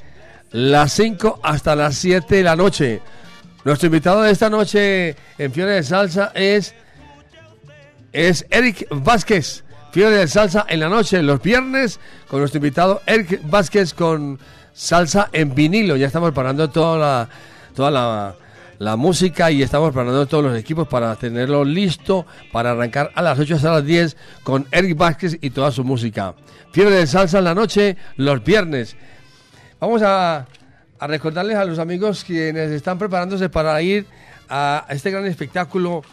las 0.51 0.93
5 0.93 1.41
hasta 1.43 1.75
las 1.75 1.95
7 1.95 2.35
de 2.35 2.43
la 2.43 2.55
noche. 2.55 3.01
Nuestro 3.65 3.87
invitado 3.87 4.21
de 4.21 4.31
esta 4.31 4.49
noche 4.49 5.15
en 5.37 5.51
Fiebre 5.51 5.73
de 5.73 5.83
Salsa 5.83 6.31
es, 6.35 6.73
es 8.13 8.45
Eric 8.49 8.87
Vázquez. 8.91 9.63
Fiebre 9.91 10.15
de 10.15 10.27
Salsa 10.27 10.65
en 10.69 10.79
la 10.79 10.87
noche, 10.87 11.21
los 11.21 11.41
viernes, 11.41 11.99
con 12.29 12.39
nuestro 12.39 12.59
invitado 12.59 13.01
Eric 13.05 13.41
Vázquez 13.43 13.93
con 13.93 14.39
salsa 14.73 15.29
en 15.33 15.53
vinilo. 15.55 15.95
Ya 15.95 16.07
estamos 16.07 16.29
preparando 16.29 16.69
toda 16.69 16.97
la, 16.97 17.29
toda 17.75 17.91
la, 17.91 18.35
la 18.79 18.95
música 18.95 19.51
y 19.51 19.61
estamos 19.61 19.89
preparando 19.91 20.25
todos 20.25 20.43
los 20.43 20.57
equipos 20.57 20.87
para 20.87 21.15
tenerlo 21.15 21.63
listo 21.63 22.25
para 22.51 22.71
arrancar 22.71 23.11
a 23.15 23.21
las 23.21 23.37
8 23.37 23.55
hasta 23.55 23.71
las 23.71 23.85
10 23.85 24.17
con 24.43 24.65
Eric 24.71 24.97
Vázquez 24.97 25.37
y 25.41 25.49
toda 25.51 25.71
su 25.71 25.83
música. 25.83 26.33
Fiebre 26.71 26.95
de 26.95 27.07
Salsa 27.07 27.39
en 27.39 27.43
la 27.43 27.55
noche, 27.55 27.97
los 28.17 28.43
viernes. 28.43 28.95
Vamos 29.79 30.01
a, 30.01 30.47
a 30.99 31.07
recordarles 31.07 31.57
a 31.57 31.65
los 31.65 31.79
amigos 31.79 32.23
quienes 32.23 32.71
están 32.71 32.97
preparándose 32.97 33.49
para 33.49 33.81
ir 33.81 34.05
a 34.49 34.85
este 34.89 35.11
gran 35.11 35.25
espectáculo 35.25 36.03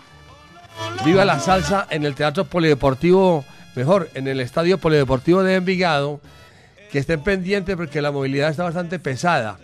Viva 1.04 1.24
la 1.24 1.38
Salsa 1.38 1.86
en 1.90 2.04
el 2.04 2.14
Teatro 2.14 2.44
Polideportivo, 2.44 3.44
mejor, 3.74 4.10
en 4.14 4.28
el 4.28 4.40
Estadio 4.40 4.78
Polideportivo 4.78 5.42
de 5.42 5.54
Envigado, 5.54 6.20
que 6.90 6.98
estén 6.98 7.20
pendientes 7.20 7.76
porque 7.76 8.02
la 8.02 8.10
movilidad 8.10 8.50
está 8.50 8.64
bastante 8.64 8.98
pesada. 8.98 9.58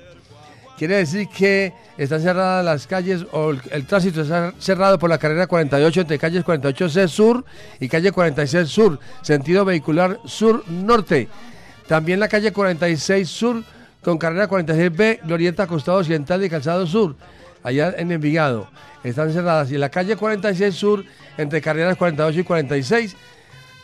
Quiere 0.77 0.97
decir 0.97 1.29
que 1.29 1.73
están 1.97 2.21
cerradas 2.21 2.65
las 2.65 2.87
calles 2.89 3.25
o 3.31 3.51
el, 3.51 3.87
tránsito 3.87 4.23
está 4.23 4.53
cerrado 4.59 4.99
por 4.99 5.09
la 5.09 5.19
carrera 5.19 5.47
48 5.47 6.01
entre 6.01 6.19
calles 6.19 6.45
48C 6.45 7.07
Sur 7.07 7.45
y 7.79 7.89
calle 7.89 8.11
46 8.11 8.69
Sur, 8.69 8.99
sentido 9.23 9.65
vehicular 9.65 10.19
sur-norte. 10.25 11.29
También 11.87 12.19
la 12.19 12.29
calle 12.29 12.53
46 12.53 13.29
Sur 13.29 13.63
con 14.03 14.19
carrera 14.19 14.49
46B, 14.49 15.21
Glorieta 15.23 15.67
Costado 15.67 15.99
Occidental 15.99 16.45
y 16.45 16.51
Calzado 16.51 16.87
Sur, 16.87 17.15
allá 17.63 17.95
en 17.97 18.11
Envigado. 18.11 18.69
Están 19.05 19.33
cerradas. 19.33 19.71
Y 19.71 19.79
la 19.79 19.91
calle 19.91 20.17
46 20.17 20.75
Sur, 20.75 21.05
entre 21.39 21.61
carreras 21.61 21.97
48 21.97 22.41
y 22.41 22.45
46, 22.45 23.17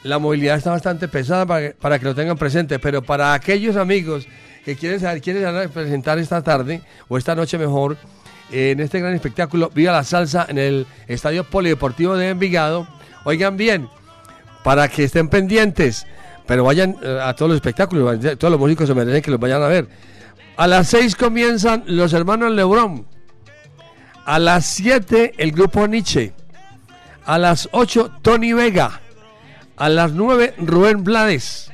la 0.03 0.19
movilidad 0.19 0.57
está 0.57 0.71
bastante 0.71 1.09
pesada 1.09 1.47
para 1.47 1.61
que, 1.61 1.75
para 1.75 1.99
que 1.99 2.05
lo 2.05 2.15
tengan 2.15 2.37
presente. 2.37 2.79
Pero 2.79 3.03
para 3.03 3.35
aquellos 3.35 3.77
amigos 3.77 4.27
que 4.65 4.77
quieren 4.77 5.01
saber 5.01 5.67
a 5.67 5.69
presentar 5.69 6.19
esta 6.19 6.43
tarde 6.43 6.83
o 7.09 7.19
esta 7.19 7.35
noche 7.35 7.59
mejor, 7.59 7.97
en 8.53 8.81
este 8.81 9.01
gran 9.01 9.15
espectáculo, 9.15 9.71
Viva 9.75 9.93
la 9.93 10.05
Salsa 10.05 10.47
en 10.49 10.59
el 10.59 10.87
Estadio 11.07 11.45
Polideportivo 11.45 12.17
de 12.17 12.31
Envigado. 12.31 12.87
Oigan 13.25 13.57
bien, 13.57 13.89
para 14.65 14.89
que 14.89 15.05
estén 15.05 15.29
pendientes, 15.29 16.07
pero 16.47 16.65
vayan 16.65 16.97
eh, 17.03 17.19
a 17.23 17.35
todos 17.35 17.51
los 17.51 17.57
espectáculos, 17.57 18.19
todos 18.39 18.51
los 18.51 18.61
músicos 18.61 18.89
se 18.89 18.95
merecen 18.95 19.23
que 19.23 19.31
los 19.31 19.41
vayan 19.41 19.63
a 19.63 19.69
ver. 19.69 19.89
A 20.57 20.67
las 20.67 20.89
6 20.89 21.17
comienzan 21.17 21.85
los 21.87 22.13
hermanos 22.13 22.53
Lebrón. 22.53 23.07
A 24.25 24.39
las 24.39 24.67
7 24.67 25.35
el 25.39 25.53
grupo 25.53 25.87
Nietzsche. 25.87 26.33
A 27.25 27.39
las 27.39 27.69
8 27.73 28.19
Tony 28.23 28.53
Vega. 28.53 29.01
A 29.81 29.89
las 29.89 30.13
9 30.13 30.57
Rubén 30.59 31.05
Blades. 31.05 31.71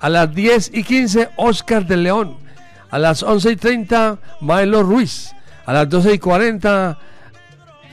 A 0.00 0.08
las 0.08 0.34
10 0.34 0.72
y 0.74 0.82
15 0.82 1.28
Oscar 1.36 1.86
de 1.86 1.96
León. 1.96 2.36
A 2.90 2.98
las 2.98 3.22
11 3.22 3.52
y 3.52 3.56
30 3.56 4.18
Maelo 4.40 4.82
Ruiz. 4.82 5.30
A 5.64 5.72
las 5.72 5.88
12 5.88 6.14
y 6.14 6.18
40 6.18 6.98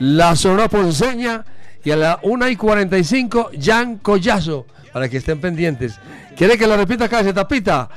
La 0.00 0.34
Sonora 0.34 0.68
Ponceña. 0.68 1.44
Y 1.84 1.92
a 1.92 1.96
las 1.96 2.18
1 2.22 2.48
y 2.48 2.56
45 2.56 3.52
Jan 3.62 3.98
Collazo. 3.98 4.66
Para 4.92 5.08
que 5.08 5.18
estén 5.18 5.40
pendientes. 5.40 6.00
¿Quiere 6.36 6.58
que 6.58 6.66
lo 6.66 6.76
repita 6.76 7.04
acá, 7.04 7.22
se 7.22 7.32
tapita? 7.32 7.88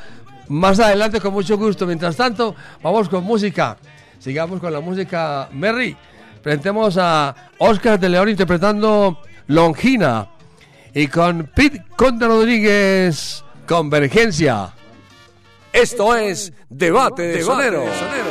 Más 0.47 0.79
adelante 0.79 1.19
con 1.19 1.33
mucho 1.33 1.57
gusto. 1.57 1.87
Mientras 1.87 2.15
tanto, 2.15 2.55
vamos 2.83 3.09
con 3.09 3.23
música. 3.23 3.77
Sigamos 4.19 4.59
con 4.59 4.71
la 4.71 4.79
música 4.79 5.49
Merry. 5.53 5.97
Presentemos 6.43 6.99
a 6.99 7.35
Oscar 7.57 7.99
de 7.99 8.09
León 8.09 8.29
interpretando 8.29 9.17
Longina. 9.47 10.27
Y 10.93 11.07
con 11.07 11.49
Pete 11.55 11.83
Conde 11.95 12.27
Rodríguez, 12.27 13.43
Convergencia. 13.67 14.73
Esto 15.71 16.15
es 16.15 16.51
Debate 16.69 17.23
de 17.23 17.43
Soneros. 17.43 17.85
En 17.85 18.30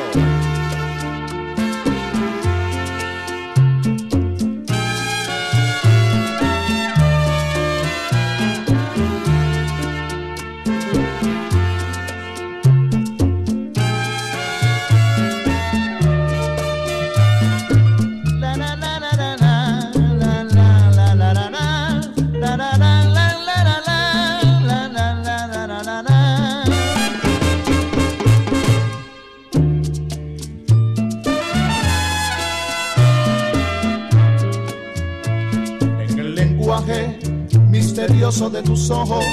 de 38.11 38.63
tus 38.63 38.91
ojos 38.91 39.25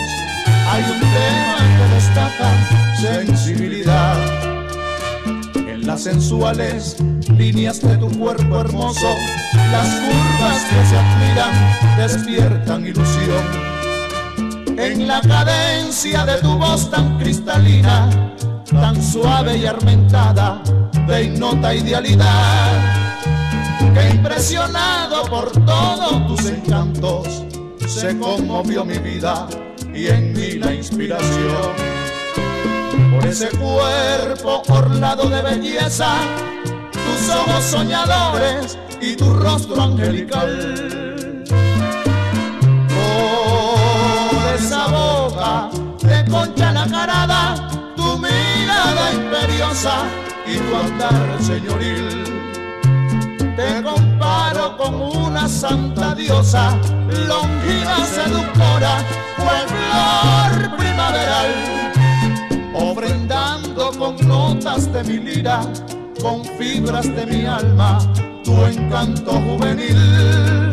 hay 0.70 0.84
un 0.84 1.00
tema 1.00 1.58
que 1.78 1.96
destaca 1.96 2.54
sensibilidad. 3.02 4.16
En 5.56 5.88
las 5.88 6.04
sensuales 6.04 6.96
líneas 7.36 7.82
de 7.82 7.98
tu 7.98 8.08
cuerpo 8.20 8.62
hermoso, 8.62 9.08
las 9.72 9.88
curvas 9.88 10.64
que 10.70 10.86
se 10.86 10.98
admiran 10.98 11.98
despiertan 11.98 12.86
ilusión. 12.86 13.46
En 14.78 15.08
la 15.08 15.22
cadencia 15.22 16.26
de 16.26 16.38
tu 16.42 16.56
voz 16.58 16.90
tan 16.92 17.18
cristalina, 17.18 18.10
tan 18.70 19.02
suave 19.02 19.58
y 19.58 19.66
armentada, 19.66 20.62
de 21.08 21.30
nota 21.30 21.74
idealidad 21.74 23.08
que 23.94 24.10
impresionado 24.10 25.24
por 25.30 25.52
todos 25.66 26.28
tus 26.28 26.46
encantos, 26.46 27.47
se 27.88 28.18
conmovió 28.20 28.84
mi 28.84 28.98
vida 28.98 29.48
y 29.94 30.08
en 30.08 30.34
mí 30.34 30.52
la 30.54 30.74
inspiración. 30.74 31.74
Por 33.14 33.26
ese 33.26 33.50
cuerpo 33.50 34.62
orlado 34.68 35.30
de 35.30 35.42
belleza, 35.42 36.16
tus 36.92 37.36
ojos 37.36 37.64
soñadores 37.64 38.78
y 39.02 39.16
tu 39.16 39.34
rostro 39.34 39.82
angelical. 39.82 41.44
Por 42.90 44.56
esa 44.56 44.88
boca 44.88 45.70
de 46.04 46.30
concha 46.30 46.72
nacarada, 46.74 47.70
tu 47.96 48.18
mirada 48.18 49.14
imperiosa 49.14 50.04
y 50.46 50.58
tu 50.58 50.76
andar 50.76 51.42
señoril 51.42 52.37
te 53.58 53.82
comparo 53.82 54.78
con 54.78 54.94
una 54.94 55.48
santa 55.50 56.14
diosa, 56.14 56.78
longina 57.28 58.06
seductora, 58.06 59.00
flor 59.36 60.78
primaveral, 60.78 61.52
ofrendando 62.76 63.92
con 63.98 64.16
notas 64.28 64.94
de 64.94 65.04
mi 65.06 65.18
lira, 65.18 65.62
con 66.22 66.46
fibras 66.60 67.08
de 67.16 67.26
mi 67.26 67.46
alma, 67.48 67.98
tu 68.44 68.54
encanto 68.64 69.32
juvenil, 69.32 70.72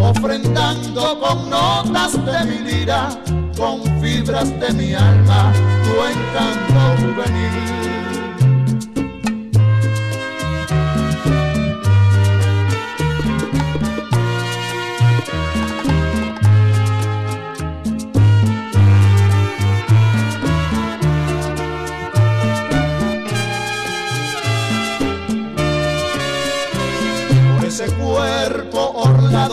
ofrendando 0.00 1.20
con 1.20 1.50
notas 1.50 2.12
de 2.24 2.44
mi 2.46 2.58
lira, 2.70 3.10
con 3.58 3.82
fibras 4.00 4.48
de 4.58 4.72
mi 4.72 4.94
alma, 4.94 5.52
tu 5.84 5.92
encanto 6.12 6.80
juvenil. 7.02 8.13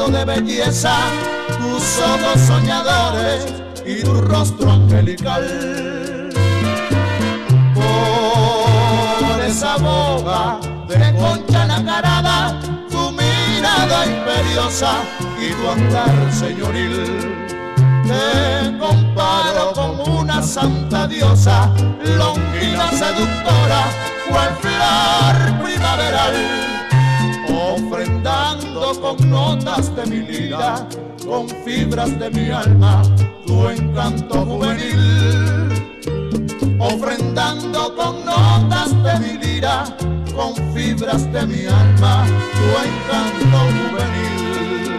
De 0.09 0.25
belleza, 0.25 0.95
tus 1.47 1.99
ojos 1.99 2.41
soñadores 2.47 3.45
y 3.85 4.01
tu 4.03 4.13
rostro 4.21 4.71
angelical. 4.71 6.29
Por 7.75 9.41
esa 9.45 9.77
boca 9.77 10.59
de 10.87 11.13
concha 11.13 11.65
nacarada, 11.67 12.59
tu 12.89 13.11
mirada 13.11 14.05
imperiosa 14.05 14.93
y 15.39 15.53
tu 15.53 15.69
andar 15.69 16.33
señoril. 16.33 17.35
Te 18.07 18.77
comparo 18.79 19.73
con 19.73 20.19
una 20.19 20.41
santa 20.41 21.07
diosa, 21.07 21.69
longina 22.03 22.89
seductora, 22.91 23.83
cual 24.29 24.55
flor 24.61 25.63
primaveral 25.63 26.80
ofrendando 27.87 28.99
con 29.01 29.29
notas 29.29 29.95
de 29.95 30.05
mi 30.05 30.19
lira, 30.19 30.87
con 31.25 31.47
fibras 31.63 32.17
de 32.19 32.29
mi 32.29 32.49
alma, 32.49 33.01
tu 33.45 33.67
encanto 33.67 34.45
juvenil. 34.45 35.69
Ofrendando 36.79 37.95
con 37.95 38.25
notas 38.25 38.91
de 39.03 39.19
mi 39.19 39.37
lira, 39.37 39.85
con 40.35 40.55
fibras 40.73 41.31
de 41.31 41.45
mi 41.45 41.65
alma, 41.65 42.25
tu 42.53 42.67
encanto 42.87 43.57
juvenil. 43.77 44.90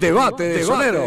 Debate 0.00 0.44
de 0.44 0.64
Sonero. 0.64 1.04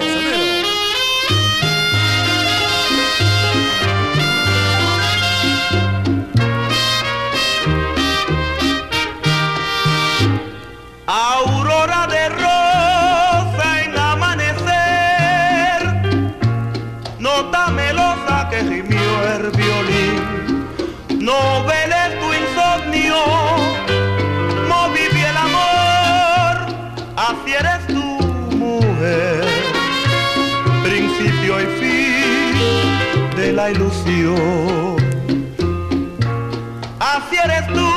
Así 36.99 37.36
eres 37.43 37.67
tú 37.67 37.89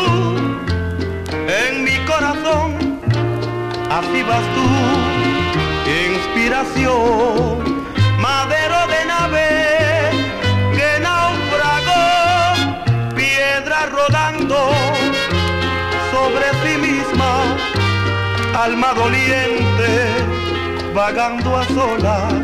en 1.49 1.85
mi 1.85 1.97
corazón 2.07 2.87
así 3.99 4.23
vas 4.23 4.43
tú, 4.55 4.67
inspiración, 6.09 7.85
madero 8.21 8.81
de 8.93 9.01
nave 9.07 9.49
que 10.77 11.01
naufragó, 11.01 12.05
piedra 13.15 13.87
rodando 13.87 14.59
sobre 16.13 16.47
sí 16.63 16.75
misma, 16.79 17.33
alma 18.55 18.93
doliente, 18.95 19.91
vagando 20.95 21.57
a 21.57 21.65
solas, 21.67 22.35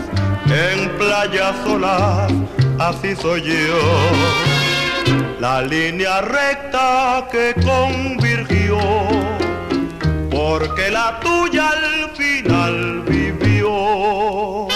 en 0.46 0.88
playas 0.96 1.54
solas, 1.64 2.32
así 2.78 3.14
soy 3.16 3.42
yo, 3.42 3.80
la 5.40 5.62
línea 5.62 6.20
recta 6.20 7.28
que 7.30 7.54
convirgió 7.64 8.78
porque 10.30 10.90
la 10.90 11.20
tuya 11.20 11.70
al 11.70 12.10
final 12.16 13.02
vivió. 13.02 14.71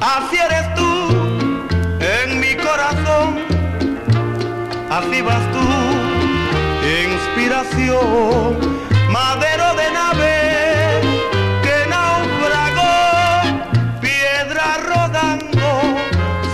Así 0.00 0.36
eres 0.38 0.74
tú 0.74 1.08
en 2.00 2.40
mi 2.40 2.54
corazón. 2.56 3.36
Así 4.88 5.20
vas 5.20 5.42
tú, 5.52 5.60
inspiración, 7.04 8.56
madero 9.10 9.74
de 9.76 9.90
nave 9.92 11.02
que 11.62 11.86
naufragó, 11.90 13.60
piedra 14.00 14.78
rodando 14.88 15.68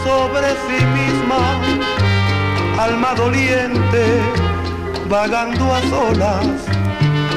sobre 0.03 0.51
sí 0.67 0.85
misma, 0.99 1.43
alma 2.83 3.15
doliente, 3.15 4.05
vagando 5.09 5.73
a 5.73 5.81
solas, 5.83 6.47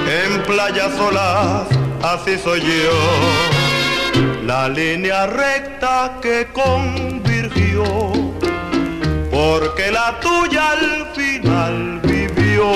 en 0.08 0.42
playas 0.42 0.92
solas, 0.96 1.77
así 2.04 2.38
soy 2.38 2.62
yo, 2.62 3.00
la 4.44 4.70
línea 4.70 5.28
recta 5.28 6.20
que 6.22 6.48
convirgió 6.54 7.84
porque 9.32 9.92
la 9.92 10.20
tuya 10.20 10.72
al 10.72 11.08
final 11.14 12.02
vivió. 12.02 12.72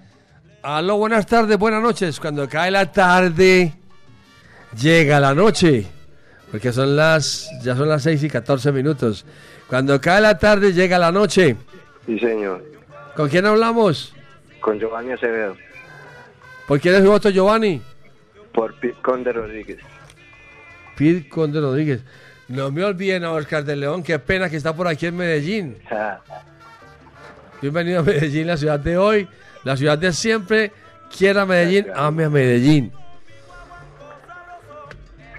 Aló, 0.63 0.97
buenas 0.97 1.27
tardes, 1.27 1.59
buenas 1.59 1.83
noches. 1.83 2.21
Cuando 2.21 2.49
cae 2.49 2.71
la 2.71 2.93
tarde, 2.93 3.75
llega 4.81 5.19
la 5.19 5.35
noche. 5.35 5.87
Porque 6.53 6.73
son 6.73 6.95
las, 6.95 7.51
ya 7.63 7.75
son 7.77 7.89
las 7.89 8.05
6 8.05 8.23
y 8.23 8.31
14 8.31 8.71
minutos. 8.71 9.25
Cuando 9.69 10.01
cae 10.01 10.21
la 10.21 10.39
tarde, 10.39 10.73
llega 10.73 10.97
la 10.99 11.11
noche. 11.11 11.57
Sí, 12.07 12.17
señor. 12.21 12.76
¿Con 13.17 13.31
quién 13.31 13.47
hablamos? 13.47 14.15
Con 14.61 14.79
Giovanni 14.79 15.13
Acevedo. 15.13 15.57
¿Por 16.69 16.81
quién 16.81 16.97
es 16.97 17.03
su 17.03 17.09
voto, 17.09 17.31
Giovanni? 17.31 17.81
Por 18.53 18.75
Pete 18.79 19.01
Conde 19.01 19.33
Rodríguez. 19.33 19.79
Pete 20.97 21.29
Conde 21.29 21.61
Rodríguez. 21.61 22.03
No 22.49 22.71
me 22.71 22.85
olviden 22.85 23.25
a 23.25 23.33
Oscar 23.33 23.65
de 23.65 23.75
León, 23.75 24.03
qué 24.03 24.19
pena 24.19 24.51
que 24.51 24.57
está 24.57 24.77
por 24.77 24.87
aquí 24.87 25.07
en 25.07 25.17
Medellín. 25.17 25.79
Bienvenido 27.63 28.01
a 28.01 28.03
Medellín, 28.03 28.47
la 28.47 28.57
ciudad 28.57 28.79
de 28.79 28.99
hoy, 28.99 29.29
la 29.65 29.77
ciudad 29.77 29.97
de 29.97 30.13
siempre. 30.13 30.73
Quiera 31.17 31.47
Medellín, 31.47 31.87
ame 31.95 32.25
a 32.25 32.31
Medellín. 32.31 32.93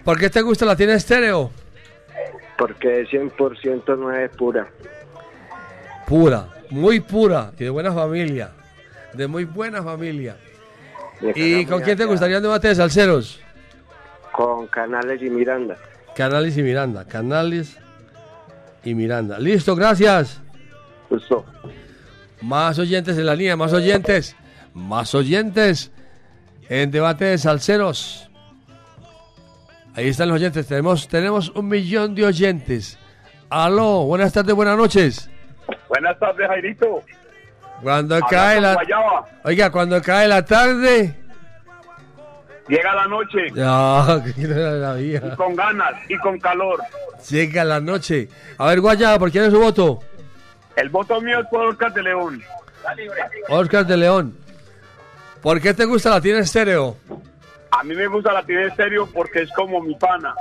¿Por 0.04 0.18
qué 0.18 0.30
te 0.30 0.42
gusta 0.42 0.66
la 0.66 0.76
tienda 0.76 0.96
estéreo? 0.96 1.52
Porque 2.58 3.02
es 3.02 3.10
100% 3.10 3.98
no 3.98 4.12
es 4.12 4.32
pura. 4.36 4.68
Pura, 6.08 6.48
muy 6.70 7.00
pura 7.00 7.52
y 7.58 7.64
de 7.64 7.70
buena 7.70 7.94
familia. 7.94 8.52
De 9.14 9.28
muy 9.28 9.46
buena 9.46 9.82
familia. 9.84 10.38
¿Y 11.36 11.66
con 11.66 11.82
quién 11.82 11.98
te 11.98 12.06
gustaría 12.06 12.38
un 12.38 12.44
debate 12.44 12.68
de 12.70 12.76
salseros? 12.76 13.40
Con 14.32 14.68
Canales 14.68 15.22
y 15.22 15.30
Miranda. 15.30 15.78
Canales 16.16 16.58
y 16.58 16.64
Miranda. 16.64 17.06
Canales 17.06 17.78
y 18.84 18.94
Miranda. 18.94 19.40
Listo, 19.40 19.76
gracias. 19.76 20.40
Justo. 21.10 21.46
Más 22.42 22.78
oyentes 22.78 23.18
en 23.18 23.26
la 23.26 23.36
línea, 23.36 23.56
más 23.56 23.74
oyentes. 23.74 24.36
Más 24.74 25.16
oyentes 25.16 25.92
en 26.70 26.92
debate 26.92 27.26
de 27.26 27.38
salseros. 27.38 28.30
Ahí 29.96 30.10
están 30.10 30.30
los 30.30 30.36
oyentes. 30.36 30.68
Tenemos, 30.68 31.08
tenemos 31.08 31.50
un 31.50 31.68
millón 31.68 32.14
de 32.14 32.26
oyentes. 32.26 33.00
Aló, 33.50 34.04
buenas 34.04 34.34
tardes, 34.34 34.54
buenas 34.54 34.78
noches. 34.78 35.30
Buenas 35.90 36.18
tardes, 36.20 36.48
Jairito. 36.48 37.02
Cuando 37.82 38.16
Habla 38.16 38.28
cae 38.30 38.62
la. 38.62 38.74
Guayaba. 38.74 39.26
Oiga, 39.44 39.70
cuando 39.72 40.02
cae 40.02 40.28
la 40.28 40.44
tarde. 40.46 41.16
Llega 42.68 42.94
la 42.96 43.06
noche 43.08 43.38
No, 43.56 44.06
la 44.38 45.00
y 45.00 45.04
vida. 45.04 45.36
con 45.38 45.56
ganas 45.56 45.94
y 46.10 46.18
con 46.18 46.38
calor. 46.40 46.82
Llega 47.30 47.64
la 47.64 47.80
noche. 47.80 48.28
A 48.58 48.68
ver, 48.68 48.82
Guayaba, 48.82 49.18
¿por 49.20 49.32
quién 49.32 49.46
es 49.46 49.52
su 49.52 49.60
voto? 49.60 50.00
El 50.76 50.90
voto 50.90 51.22
mío 51.22 51.40
es 51.40 51.48
por 51.48 51.66
Oscar 51.66 51.94
de 51.94 52.04
León. 52.04 52.44
Oscar 53.50 53.86
de 53.86 53.98
León. 53.98 54.38
¿Por 55.42 55.62
qué 55.62 55.74
te 55.74 55.86
gusta 55.86 56.10
la 56.10 56.20
tiene 56.22 56.40
estéreo? 56.40 56.98
A 57.72 57.84
mí 57.84 57.96
me 57.96 58.08
gusta 58.08 58.34
la 58.34 58.44
tiene 58.44 58.66
estéreo 58.68 59.08
porque 59.14 59.44
es 59.44 59.52
como 59.54 59.82
mi 59.82 59.96
pana. 59.96 60.34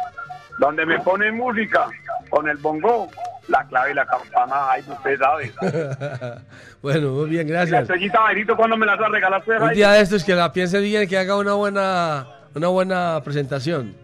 Donde 0.58 0.84
me 0.84 0.98
ponen 1.00 1.36
música 1.36 1.86
con 2.28 2.48
el 2.48 2.56
bongo, 2.58 3.08
la 3.48 3.64
clave 3.68 3.92
y 3.92 3.94
la 3.94 4.06
campana, 4.06 4.70
ay, 4.70 4.84
usted 4.88 5.18
sabe. 5.18 5.52
bueno, 6.82 7.10
muy 7.12 7.30
bien, 7.30 7.46
Y 7.48 7.50
La 7.52 7.58
gracias. 7.60 7.82
estrellita, 7.82 8.18
Jairito, 8.22 8.56
¿cuándo 8.56 8.76
me 8.76 8.86
la 8.86 8.96
vas 8.96 9.06
a 9.08 9.12
regalar? 9.12 9.42
Un 9.62 9.70
día 9.72 9.90
de 9.92 10.00
estos 10.00 10.24
que 10.24 10.34
la 10.34 10.52
piense 10.52 10.80
bien 10.80 11.04
y 11.04 11.06
que 11.06 11.18
haga 11.18 11.36
una 11.36 11.52
buena, 11.54 12.26
una 12.54 12.68
buena 12.68 13.20
presentación. 13.24 13.94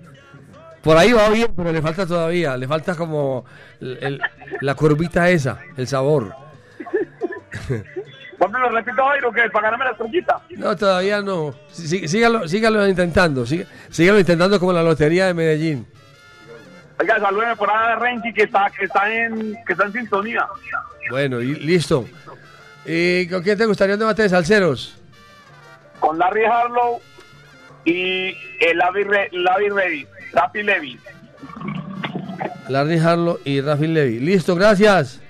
Por 0.83 0.97
ahí 0.97 1.13
va 1.13 1.29
bien, 1.29 1.53
pero 1.57 1.71
le 1.73 1.81
falta 1.81 2.07
todavía, 2.07 2.57
le 2.57 2.67
falta 2.67 2.95
como 2.97 3.45
el- 3.81 3.99
el- 4.03 4.23
la 4.61 4.75
curvita 4.75 5.29
esa, 5.31 5.59
el 5.77 5.87
sabor. 5.87 6.35
¿Cuándo 8.39 8.59
me 8.59 8.65
lo 8.69 8.71
repito, 8.75 9.05
Jairo, 9.05 9.33
que 9.33 9.49
para 9.51 9.67
ganarme 9.71 9.85
la 9.85 9.91
estrellita? 9.93 10.41
No, 10.57 10.75
todavía 10.77 11.21
no. 11.23 11.55
Sí- 11.71 12.09
sígalo, 12.09 12.49
sígalo 12.49 12.87
intentando, 12.89 13.47
sí- 13.47 13.65
sígalo 13.91 14.19
intentando 14.19 14.59
como 14.59 14.73
la 14.73 14.83
lotería 14.83 15.27
de 15.27 15.35
Medellín. 15.35 15.87
Oiga, 17.03 17.19
salúdeme 17.19 17.57
por 17.57 17.69
ahí 17.69 17.93
a 17.93 17.97
Renzi, 17.97 18.33
que 18.33 18.45
está, 18.45 18.71
que 18.71 18.85
está 18.85 19.13
en, 19.13 19.57
que 19.67 19.73
está 19.73 19.87
en 19.87 19.93
sintonía. 19.93 20.47
Bueno, 21.11 21.41
y 21.41 21.57
listo. 21.57 22.07
¿Y 22.87 23.27
con 23.29 23.43
quién 23.43 23.59
te 23.59 23.67
gustaría 23.67 23.95
un 23.97 23.99
debate 23.99 24.23
de 24.23 24.29
salseros? 24.29 24.97
Con 25.99 26.17
Larry 26.17 26.45
Harlow 26.45 27.01
y 27.85 28.37
el 28.61 28.79
Lavi, 28.79 29.03
Re, 29.03 29.29
Lavi 29.33 29.69
Ready, 29.69 30.07
Rapi 30.33 30.63
Levy. 30.63 31.01
Larry 32.69 32.99
Harlow 33.01 33.41
y 33.45 33.61
Rafi 33.61 33.89
Levy. 33.89 34.21
Listo, 34.21 34.55
gracias. 34.55 35.21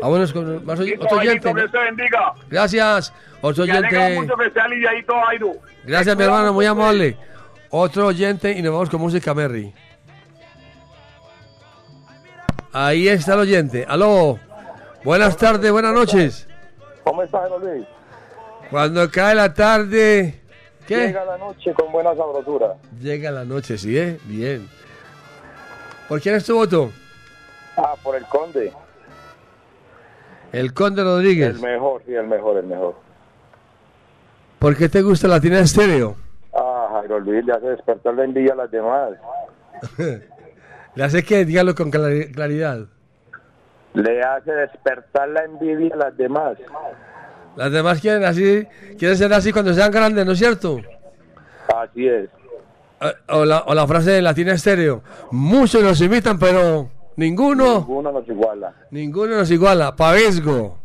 Vámonos 0.00 0.32
con 0.32 0.64
más 0.64 0.80
oy- 0.80 0.94
otro 0.98 1.18
oyente. 1.18 1.52
Gracias. 2.48 3.12
Otro 3.42 3.64
oyente. 3.64 4.14
mucho 4.14 4.36
que. 4.36 5.60
Gracias, 5.84 6.16
mi 6.16 6.24
hermano, 6.24 6.54
muy 6.54 6.64
amable. 6.64 7.16
Otro 7.74 8.08
oyente 8.08 8.52
y 8.52 8.60
nos 8.60 8.70
vamos 8.74 8.90
con 8.90 9.00
música 9.00 9.32
Merry. 9.32 9.72
Ahí 12.70 13.08
está 13.08 13.32
el 13.32 13.40
oyente. 13.40 13.86
Aló. 13.88 14.38
Buenas 15.02 15.38
tardes, 15.38 15.72
buenas 15.72 15.94
noches. 15.94 16.46
¿Cómo 17.02 17.22
estás, 17.22 17.48
Luis? 17.62 17.86
Cuando 18.70 19.10
cae 19.10 19.34
la 19.34 19.54
tarde. 19.54 20.38
¿Qué? 20.86 21.06
Llega 21.06 21.24
la 21.24 21.38
noche 21.38 21.72
con 21.72 21.90
buena 21.90 22.14
sabrosura. 22.14 22.74
Llega 23.00 23.30
la 23.30 23.46
noche, 23.46 23.78
¿sí? 23.78 23.96
eh? 23.96 24.20
Bien. 24.24 24.68
¿Por 26.10 26.20
quién 26.20 26.34
es 26.34 26.44
tu 26.44 26.54
voto? 26.54 26.92
Ah, 27.78 27.94
por 28.02 28.16
el 28.16 28.26
conde. 28.26 28.70
El 30.52 30.74
Conde 30.74 31.02
Rodríguez. 31.02 31.56
El 31.56 31.62
mejor, 31.62 32.02
sí, 32.04 32.12
el 32.12 32.26
mejor, 32.26 32.58
el 32.58 32.66
mejor. 32.66 32.96
¿Por 34.58 34.76
qué 34.76 34.90
te 34.90 35.00
gusta 35.00 35.26
la 35.26 35.40
tienda 35.40 35.60
estéreo? 35.60 36.16
Jairo 37.02 37.20
Luis 37.20 37.44
le 37.44 37.52
hace 37.52 37.66
despertar 37.68 38.14
la 38.14 38.24
envidia 38.24 38.52
a 38.52 38.56
las 38.56 38.70
demás. 38.70 39.10
Le 40.94 41.04
hace 41.04 41.22
que 41.22 41.44
dígalo 41.46 41.74
con 41.74 41.90
clari- 41.90 42.30
claridad. 42.34 42.80
Le 43.94 44.20
hace 44.22 44.52
despertar 44.52 45.28
la 45.28 45.44
envidia 45.44 45.94
a 45.94 45.96
las 45.98 46.16
demás. 46.18 46.58
Las 47.56 47.72
demás 47.72 48.00
quieren 48.00 48.24
así, 48.24 48.66
quieren 48.98 49.16
ser 49.16 49.32
así 49.32 49.52
cuando 49.52 49.72
sean 49.72 49.90
grandes, 49.90 50.24
¿no 50.26 50.32
es 50.32 50.38
cierto? 50.38 50.80
Así 51.74 52.06
es. 52.06 52.28
Eh, 53.00 53.12
O 53.28 53.44
la, 53.46 53.60
o 53.66 53.74
la 53.74 53.86
frase 53.86 54.10
de 54.12 54.22
Latina 54.22 54.52
Estéreo. 54.52 55.02
Muchos 55.30 55.82
nos 55.82 55.98
imitan, 56.02 56.38
pero 56.38 56.90
ninguno, 57.16 57.78
Ninguno 57.80 58.12
nos 58.12 58.28
iguala. 58.28 58.74
ninguno 58.90 59.36
nos 59.36 59.50
iguala. 59.50 59.96
Pavesgo. 59.96 60.78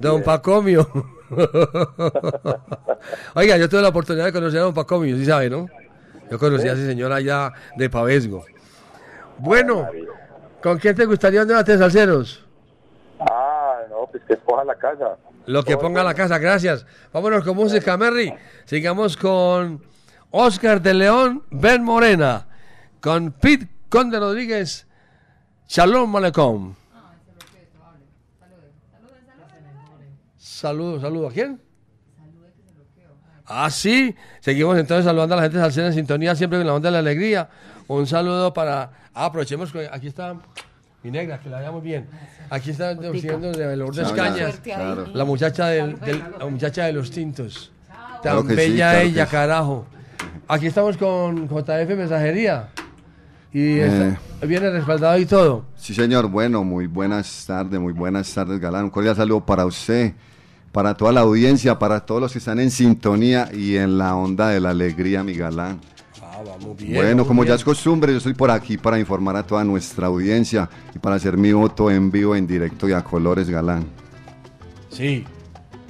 Don 0.00 0.18
es. 0.20 0.24
Pacomio. 0.24 0.88
Oiga, 3.34 3.56
yo 3.56 3.68
tuve 3.68 3.82
la 3.82 3.88
oportunidad 3.88 4.26
de 4.26 4.32
conocer 4.32 4.60
a 4.60 4.64
Don 4.64 4.74
Pacomio, 4.74 5.16
sí 5.16 5.24
sabe, 5.24 5.50
¿no? 5.50 5.68
Yo 6.30 6.38
conocí 6.38 6.68
a 6.68 6.72
ese 6.72 6.86
señor 6.86 7.12
allá 7.12 7.52
de 7.76 7.90
Pavesgo. 7.90 8.44
Bueno, 9.38 9.88
¿con 10.62 10.78
quién 10.78 10.94
te 10.94 11.04
gustaría 11.04 11.42
un 11.42 11.48
debate 11.48 11.72
de 11.72 11.78
salseros? 11.78 12.44
Ah, 13.20 13.80
no, 13.90 14.08
pues 14.10 14.22
que 14.24 14.34
escoja 14.34 14.64
la 14.64 14.74
casa. 14.74 15.16
Lo 15.46 15.62
que 15.62 15.76
ponga 15.76 16.02
la 16.02 16.14
casa, 16.14 16.38
gracias. 16.38 16.86
Vámonos 17.12 17.44
con 17.44 17.56
música, 17.56 17.96
Merry. 17.96 18.32
Sigamos 18.64 19.16
con 19.16 19.82
Oscar 20.30 20.80
de 20.80 20.94
León, 20.94 21.42
Ben 21.50 21.84
Morena, 21.84 22.46
con 23.00 23.32
Pete 23.32 23.68
Conde 23.88 24.18
Rodríguez, 24.18 24.86
Shalom 25.68 26.16
Alecom. 26.16 26.74
Saludos, 30.64 31.02
saludos. 31.02 31.30
¿A 31.30 31.34
quién? 31.34 31.60
Ah, 33.44 33.68
sí. 33.70 34.14
Seguimos 34.40 34.78
entonces 34.78 35.04
saludando 35.04 35.34
a 35.34 35.36
la 35.36 35.42
gente 35.42 35.58
salsera 35.58 35.88
en 35.88 35.92
sintonía, 35.92 36.34
siempre 36.34 36.58
con 36.58 36.66
la 36.66 36.72
onda 36.72 36.88
de 36.88 36.92
la 36.92 36.98
alegría. 37.00 37.50
Un 37.86 38.06
saludo 38.06 38.54
para. 38.54 38.90
Ah, 39.12 39.26
aprovechemos 39.26 39.70
que 39.70 39.86
aquí 39.92 40.06
está 40.06 40.34
mi 41.02 41.10
negra, 41.10 41.38
que 41.38 41.50
la 41.50 41.58
veamos 41.60 41.82
bien. 41.82 42.06
Aquí 42.48 42.70
está 42.70 42.96
siguiendo 43.12 43.52
de 43.52 43.76
Lourdes 43.76 44.06
Chao, 44.08 44.16
Cañas. 44.16 44.58
Claro. 44.60 45.04
la 45.12 45.24
muchacha 45.26 45.66
del, 45.66 46.00
del- 46.00 46.22
la 46.38 46.46
muchacha 46.46 46.86
de 46.86 46.94
los 46.94 47.10
tintos. 47.10 47.70
Tan 47.86 48.20
Claro 48.22 48.42
que 48.44 48.50
sí, 48.52 48.56
bella 48.56 48.90
claro 48.92 49.06
ella, 49.06 49.26
carajo. 49.26 49.86
Aquí 50.48 50.66
estamos 50.68 50.96
con 50.96 51.46
JF 51.46 51.94
Mensajería. 51.94 52.70
Y 53.52 53.80
Eh. 53.80 53.86
está- 53.86 54.46
viene 54.46 54.70
respaldado 54.70 55.18
y 55.18 55.26
todo. 55.26 55.66
Sí, 55.76 55.92
señor. 55.94 56.28
Bueno, 56.28 56.64
muy 56.64 56.86
buenas 56.86 57.44
tardes, 57.46 57.78
muy 57.78 57.92
buenas 57.92 58.32
tardes, 58.32 58.58
Galán. 58.58 58.84
Un 58.84 58.90
cordial 58.90 59.14
saludo 59.14 59.44
para 59.44 59.66
usted, 59.66 60.14
para 60.74 60.94
toda 60.94 61.12
la 61.12 61.20
audiencia, 61.20 61.78
para 61.78 62.00
todos 62.00 62.20
los 62.20 62.32
que 62.32 62.38
están 62.38 62.58
en 62.58 62.72
sintonía 62.72 63.48
y 63.54 63.76
en 63.76 63.96
la 63.96 64.16
onda 64.16 64.48
de 64.48 64.58
la 64.58 64.70
alegría, 64.70 65.22
mi 65.22 65.34
galán. 65.34 65.80
Ah, 66.20 66.40
vamos 66.44 66.76
bien. 66.76 66.94
bueno, 66.94 67.10
vamos 67.10 67.28
como 67.28 67.42
bien. 67.42 67.52
ya 67.52 67.54
es 67.54 67.62
costumbre, 67.62 68.10
yo 68.10 68.18
estoy 68.18 68.34
por 68.34 68.50
aquí 68.50 68.76
para 68.76 68.98
informar 68.98 69.36
a 69.36 69.44
toda 69.44 69.62
nuestra 69.62 70.08
audiencia 70.08 70.68
y 70.92 70.98
para 70.98 71.14
hacer 71.14 71.36
mi 71.36 71.52
voto 71.52 71.92
en 71.92 72.10
vivo, 72.10 72.34
en 72.34 72.48
directo 72.48 72.88
y 72.88 72.92
a 72.92 73.04
colores, 73.04 73.48
galán. 73.48 73.84
Sí. 74.90 75.24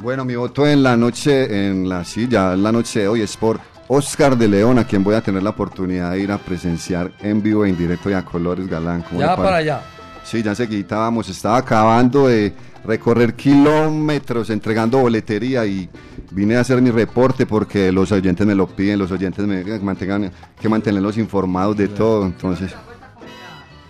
Bueno, 0.02 0.26
mi 0.26 0.36
voto 0.36 0.66
en 0.66 0.82
la 0.82 0.98
noche, 0.98 1.66
en 1.66 1.88
la 1.88 2.04
silla, 2.04 2.52
en 2.52 2.62
la 2.62 2.70
noche 2.70 3.00
de 3.00 3.08
hoy 3.08 3.22
es 3.22 3.38
por 3.38 3.58
Oscar 3.88 4.36
de 4.36 4.48
León, 4.48 4.78
a 4.78 4.86
quien 4.86 5.02
voy 5.02 5.14
a 5.14 5.22
tener 5.22 5.42
la 5.42 5.50
oportunidad 5.50 6.10
de 6.10 6.20
ir 6.20 6.30
a 6.30 6.36
presenciar 6.36 7.10
en 7.20 7.42
vivo, 7.42 7.64
en 7.64 7.78
directo 7.78 8.10
y 8.10 8.12
a 8.12 8.22
colores, 8.22 8.68
galán. 8.68 9.00
¿Cómo 9.00 9.18
Ya 9.18 9.34
para 9.34 9.56
allá. 9.56 9.80
Sí, 10.24 10.42
ya 10.42 10.50
enseguida 10.50 10.98
vamos, 10.98 11.30
estaba 11.30 11.56
acabando 11.56 12.28
de 12.28 12.52
recorrer 12.84 13.34
kilómetros 13.34 14.50
entregando 14.50 14.98
boletería 14.98 15.64
y 15.66 15.88
vine 16.30 16.56
a 16.56 16.60
hacer 16.60 16.82
mi 16.82 16.90
reporte 16.90 17.46
porque 17.46 17.90
los 17.92 18.12
oyentes 18.12 18.46
me 18.46 18.54
lo 18.54 18.66
piden, 18.66 18.98
los 18.98 19.10
oyentes 19.10 19.46
me 19.46 19.64
que 19.64 19.78
mantengan, 19.80 20.30
que 20.60 20.68
mantenerlos 20.68 21.16
informados 21.18 21.76
de 21.76 21.88
todo, 21.88 22.26
entonces... 22.26 22.72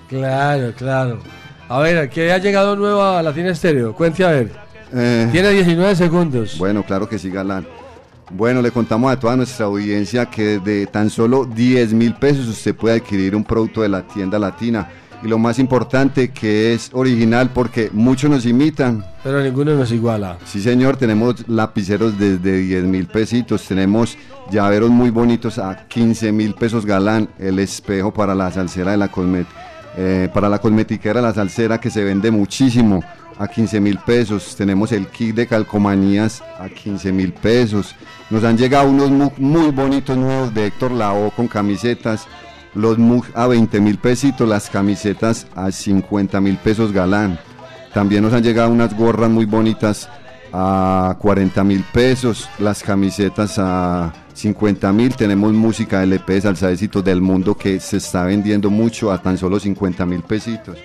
Claro, 0.09 0.73
claro. 0.77 1.19
A 1.69 1.81
ver, 1.81 2.09
¿qué 2.11 2.31
ha 2.33 2.39
llegado 2.39 2.77
nuevo 2.77 3.03
a 3.03 3.23
Latina 3.23 3.51
Estéreo? 3.51 3.95
Cuente 3.95 4.25
a 4.25 4.31
ver. 4.31 4.53
eh, 4.93 5.29
Tiene 5.33 5.51
19 5.51 5.97
segundos. 5.97 6.57
Bueno, 6.59 6.83
claro 6.85 7.09
que 7.09 7.19
sí, 7.19 7.31
Galán. 7.31 7.67
Bueno, 8.31 8.63
le 8.63 8.71
contamos 8.71 9.13
a 9.13 9.19
toda 9.19 9.37
nuestra 9.37 9.67
audiencia 9.67 10.27
que 10.27 10.59
de 10.59 10.87
tan 10.87 11.11
solo 11.11 11.45
10 11.45 11.93
mil 11.95 12.15
pesos 12.15 12.47
usted 12.49 12.75
puede 12.75 12.97
adquirir 12.97 13.35
un 13.35 13.45
producto 13.45 13.83
de 13.83 13.89
la 13.89 14.03
tienda 14.03 14.39
latina. 14.39 14.89
Y 15.23 15.29
lo 15.29 15.39
más 15.39 15.59
importante 15.59 16.31
que 16.33 16.75
es 16.75 16.91
original 16.93 17.51
porque 17.55 17.89
muchos 17.93 18.29
nos 18.31 18.45
imitan. 18.45 19.05
Pero 19.23 19.43
ninguno 19.43 19.75
nos 19.75 19.91
iguala. 19.93 20.37
Sí, 20.45 20.61
señor, 20.61 20.97
tenemos 20.97 21.49
lapiceros 21.49 22.19
desde 22.19 22.59
10 22.59 22.85
mil 22.85 23.07
pesitos, 23.07 23.63
tenemos 23.67 24.19
llaveros 24.51 24.91
muy 24.91 25.11
bonitos 25.11 25.59
a 25.59 25.87
15 25.89 26.31
mil 26.33 26.55
pesos 26.55 26.85
galán, 26.85 27.29
el 27.39 27.59
espejo 27.59 28.13
para 28.13 28.35
la 28.35 28.51
salsera 28.53 28.91
de 28.91 28.97
la 28.99 29.09
cosmet 29.09 29.47
eh, 29.97 30.29
para 30.35 30.49
la 30.49 30.59
cosmetiquera 30.61 31.23
la 31.23 31.33
salsera 31.33 31.79
que 31.81 31.89
se 31.89 32.03
vende 32.03 32.31
muchísimo 32.33 33.01
a 33.39 33.47
15 33.47 33.81
mil 33.81 33.99
pesos, 33.99 34.55
tenemos 34.57 34.91
el 34.93 35.07
kit 35.07 35.35
de 35.37 35.47
calcomanías 35.47 36.43
a 36.59 36.69
15 36.69 37.13
mil 37.13 37.33
pesos, 37.33 37.95
nos 38.29 38.43
han 38.45 38.59
llegado 38.59 38.89
unos 38.91 39.11
mu- 39.11 39.31
muy 39.39 39.71
bonitos 39.71 40.17
nuevos 40.17 40.53
de 40.53 40.67
Héctor 40.67 40.91
Lao 40.93 41.31
con 41.31 41.47
camisetas, 41.49 42.27
los 42.75 42.99
mug 42.99 43.25
a 43.35 43.47
20 43.47 43.81
mil 43.81 43.99
pesitos, 43.99 44.49
las 44.49 44.69
camisetas 44.69 45.47
a 45.55 45.71
50 45.71 46.41
mil 46.41 46.57
pesos 46.57 46.93
galán. 46.93 47.39
También 47.93 48.23
nos 48.23 48.33
han 48.33 48.43
llegado 48.43 48.71
unas 48.71 48.97
gorras 48.97 49.31
muy 49.31 49.45
bonitas 49.45 50.09
a 50.53 51.17
40 51.21 51.65
mil 51.65 51.85
pesos, 51.93 52.49
las 52.59 52.83
camisetas 52.83 53.59
a 53.59 54.13
50 54.35 54.93
mil. 54.93 55.15
Tenemos 55.15 55.53
música 55.53 56.03
LP 56.03 56.35
de 56.35 56.41
salsa 56.41 56.67
de 56.69 56.75
éxitos 56.75 57.05
del 57.05 57.21
mundo 57.21 57.57
que 57.57 57.79
se 57.81 57.99
está 57.99 58.25
vendiendo 58.25 58.71
mucho 58.71 59.13
a 59.13 59.23
tan 59.23 59.39
solo 59.39 59.61
50 59.61 60.05
mil 60.07 60.23
pesitos. 60.23 60.77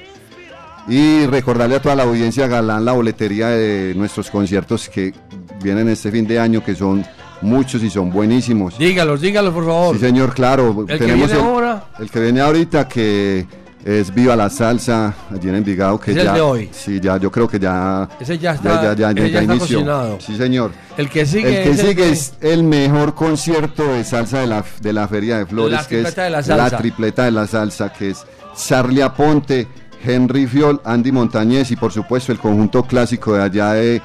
Y 0.87 1.25
recordarle 1.27 1.75
a 1.75 1.81
toda 1.81 1.95
la 1.95 2.03
audiencia 2.03 2.47
galán 2.47 2.85
la 2.85 2.93
boletería 2.93 3.49
de 3.49 3.93
nuestros 3.95 4.29
conciertos 4.31 4.89
que 4.89 5.13
vienen 5.61 5.89
este 5.89 6.11
fin 6.11 6.25
de 6.25 6.39
año, 6.39 6.63
que 6.63 6.73
son 6.73 7.05
muchos 7.41 7.81
y 7.83 7.89
son 7.89 8.09
buenísimos. 8.11 8.77
Dígalos, 8.77 9.21
dígalos, 9.21 9.53
por 9.53 9.65
favor. 9.65 9.95
Sí, 9.95 10.01
señor, 10.01 10.33
claro. 10.33 10.85
El 10.87 10.97
que 10.99 11.05
viene 11.13 11.33
ahora. 11.33 11.83
El 11.99 12.09
que 12.09 12.19
viene 12.19 12.41
ahorita, 12.41 12.87
que 12.87 13.45
es 13.85 14.13
Viva 14.13 14.35
la 14.35 14.49
Salsa, 14.49 15.13
allí 15.33 15.47
en 15.49 15.55
Envigado, 15.55 15.97
que 15.99 16.11
Es 16.11 16.17
el 16.17 16.23
ya. 16.25 16.33
de 16.33 16.41
hoy. 16.41 16.69
Sí, 16.73 16.99
ya, 16.99 17.15
yo 17.17 17.31
creo 17.31 17.47
que 17.47 17.57
ya. 17.59 18.07
Ese 18.19 18.37
ya 18.37 18.51
está- 18.51 18.81
Ya, 18.83 18.93
ya, 18.93 19.11
ya, 19.11 19.13
ya 19.13 19.25
está 19.39 19.43
inició. 19.43 19.77
cocinado. 19.79 20.17
Sí, 20.19 20.35
señor. 20.35 20.71
El 20.97 21.09
que 21.09 21.25
sigue 21.25 21.59
El 21.59 21.63
que 21.63 21.69
es 21.71 21.79
el 21.79 21.85
sigue 21.87 21.95
que- 22.03 22.09
es 22.11 22.33
el 22.41 22.63
mejor 22.63 23.15
concierto 23.15 23.87
de 23.87 24.03
salsa 24.03 24.39
de 24.41 24.47
la, 24.47 24.63
de 24.81 24.93
la 24.93 25.07
Feria 25.07 25.37
de 25.37 25.45
Flores, 25.45 25.79
La 25.79 25.87
que 25.87 26.01
es 26.01 26.13
de 26.15 26.29
la 26.29 26.43
salsa. 26.43 26.77
tripleta 26.77 27.23
de 27.23 27.31
la 27.31 27.47
salsa, 27.47 27.91
que 27.93 28.09
es 28.09 28.25
Charlie 28.57 29.01
Aponte, 29.01 29.65
Henry 30.03 30.45
Fiol, 30.47 30.81
Andy 30.83 31.11
Montañez 31.13 31.71
y 31.71 31.75
por 31.77 31.91
supuesto 31.93 32.31
el 32.33 32.39
conjunto 32.39 32.83
clásico 32.83 33.33
de 33.33 33.43
allá 33.43 33.73
de 33.73 34.01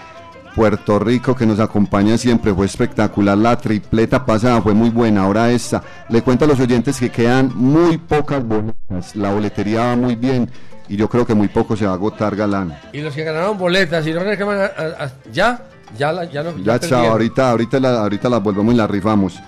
Puerto 0.54 0.98
Rico 0.98 1.34
que 1.34 1.46
nos 1.46 1.58
acompaña 1.60 2.16
siempre. 2.16 2.54
Fue 2.54 2.66
espectacular 2.66 3.36
la 3.36 3.56
tripleta 3.56 4.24
pasada, 4.24 4.62
fue 4.62 4.72
muy 4.74 4.90
buena. 4.90 5.22
Ahora 5.24 5.50
esta. 5.50 5.82
Le 6.08 6.22
cuento 6.22 6.44
a 6.44 6.48
los 6.48 6.60
oyentes 6.60 6.98
que 6.98 7.10
quedan 7.10 7.50
muy 7.54 7.98
pocas 7.98 8.44
boletas. 8.44 9.16
La 9.16 9.32
boletería 9.32 9.80
va 9.86 9.96
muy 9.96 10.14
bien 10.14 10.48
y 10.88 10.96
yo 10.96 11.08
creo 11.08 11.26
que 11.26 11.34
muy 11.34 11.48
poco 11.48 11.76
se 11.76 11.84
va 11.86 11.92
a 11.92 11.94
agotar, 11.94 12.36
Galán. 12.36 12.76
Y 12.92 13.00
los 13.00 13.14
que 13.14 13.24
ganaron 13.24 13.58
boletas 13.58 14.06
y 14.06 14.12
no 14.12 14.20
reclaman 14.20 14.58
a- 14.58 14.64
a- 14.64 15.04
a- 15.06 15.12
ya, 15.32 15.62
ya, 15.98 16.12
la- 16.12 16.24
ya 16.30 16.42
no. 16.42 16.50
Ya, 16.58 16.78
chao, 16.78 16.80
perdieron. 16.80 17.06
ahorita, 17.10 17.50
ahorita, 17.50 17.80
la, 17.80 18.00
ahorita 18.00 18.28
las 18.28 18.42
volvemos 18.42 18.74
y 18.74 18.76
las 18.76 18.90
rifamos. 18.90 19.40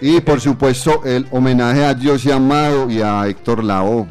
Y 0.00 0.20
por 0.20 0.40
supuesto, 0.40 1.02
el 1.04 1.26
homenaje 1.30 1.84
a 1.84 1.96
José 2.00 2.32
Amado 2.32 2.90
y 2.90 3.00
a 3.02 3.26
Héctor 3.26 3.62
Lao. 3.64 4.06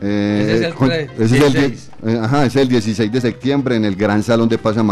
Eh, 0.00 0.42
Ese 0.44 0.54
es 0.58 0.62
el 0.66 0.74
con- 0.74 0.92
ese 0.92 1.06
es 1.24 1.32
el, 1.32 1.38
16. 1.52 1.90
die- 2.02 2.12
eh, 2.12 2.20
ajá, 2.22 2.44
es 2.44 2.56
el 2.56 2.68
16 2.68 3.10
de 3.10 3.20
septiembre 3.20 3.76
en 3.76 3.84
el 3.86 3.96
Gran 3.96 4.22
Salón 4.22 4.48
de 4.48 4.58
Pasa 4.58 4.82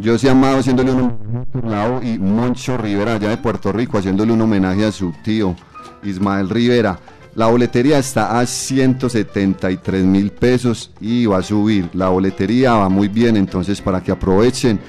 Mayor. 0.00 0.14
José 0.14 0.30
Amado 0.30 0.58
haciéndole 0.58 0.92
un 0.92 1.46
homenaje 1.52 2.08
y 2.08 2.18
Moncho 2.18 2.76
Rivera 2.76 3.14
allá 3.14 3.30
de 3.30 3.36
Puerto 3.36 3.72
Rico 3.72 3.98
haciéndole 3.98 4.32
un 4.32 4.40
homenaje 4.40 4.84
a 4.84 4.92
su 4.92 5.12
tío 5.22 5.54
Ismael 6.02 6.48
Rivera. 6.48 6.98
La 7.34 7.46
boletería 7.46 7.98
está 7.98 8.40
a 8.40 8.46
173 8.46 10.04
mil 10.04 10.32
pesos 10.32 10.90
y 11.00 11.26
va 11.26 11.38
a 11.38 11.42
subir. 11.42 11.88
La 11.92 12.08
boletería 12.08 12.72
va 12.72 12.88
muy 12.88 13.08
bien, 13.08 13.36
entonces 13.36 13.80
para 13.80 14.02
que 14.02 14.10
aprovechen. 14.10 14.80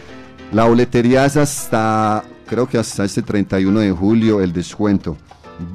La 0.52 0.66
boletería 0.66 1.26
es 1.26 1.38
hasta, 1.38 2.24
creo 2.48 2.68
que 2.68 2.78
hasta 2.78 3.06
este 3.06 3.22
31 3.22 3.80
de 3.80 3.92
julio 3.92 4.42
el 4.42 4.52
descuento. 4.52 5.18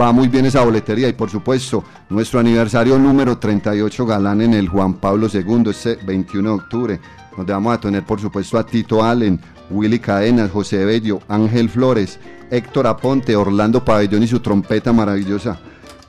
Va 0.01 0.11
muy 0.11 0.27
bien 0.27 0.47
esa 0.47 0.65
boletería 0.65 1.09
y 1.09 1.13
por 1.13 1.31
supuesto 1.31 1.85
nuestro 2.11 2.41
aniversario 2.41 2.99
número 2.99 3.39
38 3.39 4.05
Galán 4.05 4.41
en 4.41 4.55
el 4.55 4.69
Juan 4.69 4.95
Pablo 4.95 5.29
II 5.33 5.71
este 5.71 5.97
21 6.05 6.49
de 6.49 6.55
octubre, 6.57 7.01
donde 7.37 7.53
vamos 7.53 7.75
a 7.75 7.81
tener 7.81 8.05
por 8.05 8.21
supuesto 8.21 8.59
a 8.59 8.67
Tito 8.67 9.05
Allen, 9.05 9.41
Willy 9.71 9.99
Cadenas, 9.99 10.51
José 10.51 10.85
Bello, 10.85 11.21
Ángel 11.29 11.69
Flores, 11.69 12.19
Héctor 12.51 12.87
Aponte, 12.87 13.37
Orlando 13.37 13.85
Pabellón 13.85 14.23
y 14.23 14.27
su 14.27 14.41
trompeta 14.41 14.93
maravillosa. 14.93 15.59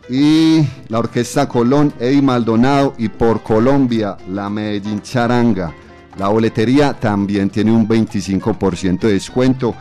Y 0.09 0.65
la 0.88 0.99
Orquesta 0.99 1.49
Colón, 1.49 1.93
Eddie 1.99 2.21
Maldonado 2.21 2.93
y 2.97 3.09
por 3.09 3.43
Colombia, 3.43 4.15
la 4.30 4.49
Medellín 4.49 5.01
Charanga. 5.01 5.73
La 6.17 6.30
boletería 6.30 6.93
también 6.93 7.49
tiene 7.49 7.71
un 7.71 7.88
25% 7.88 8.99
de 8.99 9.13
descuento. 9.13 9.75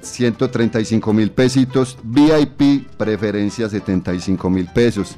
135 0.00 1.12
mil 1.12 1.30
pesitos, 1.30 1.98
VIP 2.02 2.88
preferencia 2.96 3.68
75 3.68 4.50
mil 4.50 4.66
pesos. 4.66 5.16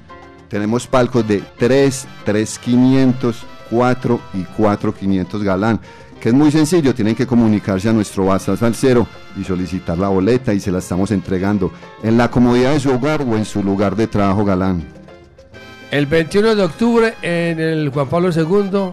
Tenemos 0.48 0.86
palcos 0.86 1.26
de 1.28 1.42
3, 1.58 2.06
3, 2.24 2.58
500, 2.58 3.44
4 3.70 4.20
y 4.34 4.42
4, 4.44 4.94
500 4.94 5.42
galán, 5.42 5.80
que 6.20 6.28
es 6.28 6.34
muy 6.34 6.50
sencillo, 6.50 6.94
tienen 6.94 7.14
que 7.14 7.26
comunicarse 7.26 7.88
a 7.88 7.92
nuestro 7.92 8.24
WhatsApp 8.24 8.58
Salcero 8.58 9.06
y 9.38 9.44
solicitar 9.44 9.96
la 9.98 10.08
boleta 10.08 10.52
y 10.52 10.60
se 10.60 10.70
la 10.70 10.78
estamos 10.80 11.10
entregando 11.12 11.72
en 12.02 12.18
la 12.18 12.30
comodidad 12.30 12.72
de 12.72 12.80
su 12.80 12.90
hogar 12.92 13.22
o 13.22 13.36
en 13.36 13.44
su 13.44 13.62
lugar 13.62 13.96
de 13.96 14.06
trabajo 14.06 14.44
galán. 14.44 14.84
El 15.90 16.06
21 16.06 16.54
de 16.54 16.62
octubre 16.62 17.14
en 17.22 17.58
el 17.58 17.88
Juan 17.88 18.08
Pablo 18.08 18.30
II, 18.30 18.92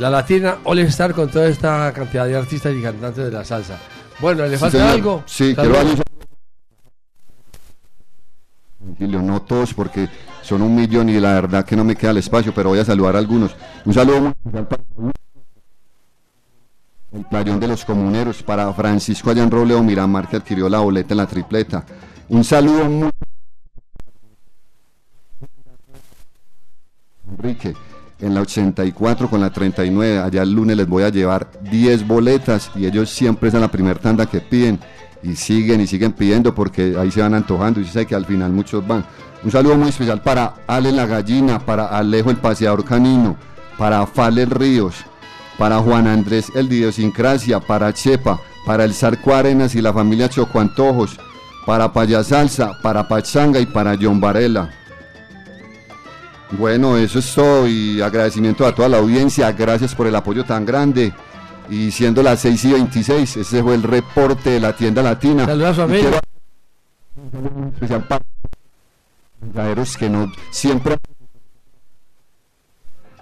la 0.00 0.10
Latina 0.10 0.56
All 0.64 0.78
Star 0.80 1.14
con 1.14 1.30
toda 1.30 1.46
esta 1.46 1.92
cantidad 1.92 2.26
de 2.26 2.36
artistas 2.36 2.74
y 2.76 2.82
cantantes 2.82 3.24
de 3.26 3.30
la 3.30 3.44
salsa. 3.44 3.78
Bueno, 4.20 4.42
¿le 4.44 4.50
Sí, 4.50 4.56
falta 4.58 4.78
señor. 4.78 4.90
algo? 4.94 5.22
Sí, 5.26 5.54
Saludos. 5.54 6.02
quiero 8.98 9.22
no 9.22 9.40
todos 9.42 9.72
porque 9.72 10.08
son 10.42 10.62
un 10.62 10.74
millón 10.74 11.08
y 11.08 11.20
la 11.20 11.34
verdad 11.34 11.64
que 11.64 11.76
no 11.76 11.84
me 11.84 11.96
queda 11.96 12.12
el 12.12 12.18
espacio, 12.18 12.52
pero 12.54 12.70
voy 12.70 12.78
a 12.78 12.84
saludar 12.84 13.16
a 13.16 13.18
algunos. 13.18 13.54
Un 13.84 13.94
saludo 13.94 14.20
muy 14.20 14.30
especial 14.30 14.66
para 14.66 14.82
el 17.12 17.24
playón 17.24 17.60
de 17.60 17.68
los 17.68 17.84
comuneros, 17.84 18.42
para 18.42 18.72
Francisco 18.72 19.30
Allán 19.30 19.50
Robledo 19.50 19.82
Miramar 19.82 20.28
que 20.28 20.36
adquirió 20.36 20.68
la 20.68 20.80
boleta 20.80 21.14
en 21.14 21.18
la 21.18 21.26
tripleta. 21.26 21.84
Un 22.28 22.44
saludo 22.44 22.84
muy 22.84 23.10
Enrique, 27.30 27.74
en 28.20 28.34
la 28.34 28.40
84 28.40 29.30
con 29.30 29.40
la 29.40 29.50
39, 29.50 30.18
allá 30.18 30.42
el 30.42 30.52
lunes 30.52 30.76
les 30.76 30.88
voy 30.88 31.04
a 31.04 31.08
llevar 31.08 31.50
10 31.70 32.06
boletas 32.06 32.70
y 32.74 32.86
ellos 32.86 33.08
siempre 33.10 33.48
es 33.48 33.54
en 33.54 33.60
la 33.60 33.70
primera 33.70 33.98
tanda 33.98 34.26
que 34.26 34.40
piden 34.40 34.78
y 35.22 35.36
siguen 35.36 35.80
y 35.80 35.86
siguen 35.86 36.12
pidiendo 36.12 36.54
porque 36.54 36.96
ahí 36.98 37.10
se 37.10 37.20
van 37.20 37.34
antojando 37.34 37.80
y 37.80 37.84
se 37.84 37.92
sabe 37.92 38.06
que 38.06 38.14
al 38.14 38.26
final 38.26 38.52
muchos 38.52 38.86
van. 38.86 39.04
Un 39.42 39.50
saludo 39.50 39.76
muy 39.76 39.88
especial 39.88 40.22
para 40.22 40.54
Ale 40.66 40.92
la 40.92 41.06
Gallina, 41.06 41.58
para 41.58 41.86
Alejo 41.86 42.30
el 42.30 42.36
Paseador 42.36 42.84
Canino, 42.84 43.36
para 43.78 44.06
Fales 44.06 44.50
Ríos, 44.50 44.96
para 45.56 45.78
Juan 45.78 46.06
Andrés 46.06 46.52
el 46.54 46.70
Idiosincrasia, 46.70 47.60
para 47.60 47.92
Chepa, 47.94 48.38
para 48.66 48.84
el 48.84 48.92
Zarco 48.92 49.34
Arenas 49.34 49.74
y 49.74 49.80
la 49.80 49.94
familia 49.94 50.28
Choco 50.28 50.60
Antojos, 50.60 51.18
para 51.64 51.92
Payasalsa, 51.92 52.78
para 52.82 53.08
Pachanga 53.08 53.60
y 53.60 53.66
para 53.66 53.96
John 54.00 54.20
Varela. 54.20 54.70
Bueno, 56.52 56.98
eso 56.98 57.20
es 57.20 57.34
todo 57.34 57.66
y 57.66 58.02
agradecimiento 58.02 58.66
a 58.66 58.74
toda 58.74 58.88
la 58.88 58.98
audiencia, 58.98 59.52
gracias 59.52 59.94
por 59.94 60.06
el 60.08 60.16
apoyo 60.16 60.44
tan 60.44 60.66
grande 60.66 61.14
Y 61.68 61.92
siendo 61.92 62.24
las 62.24 62.40
6 62.40 62.64
y 62.64 62.72
26, 62.72 63.36
ese 63.36 63.62
fue 63.62 63.76
el 63.76 63.84
reporte 63.84 64.50
de 64.50 64.60
la 64.60 64.74
tienda 64.74 65.02
latina. 65.02 65.46
Saluda 65.46 65.70
a 65.70 65.74
su 65.74 65.82
Mensajeros 69.40 69.96
que 69.96 70.08
no 70.10 70.32
siempre 70.50 70.98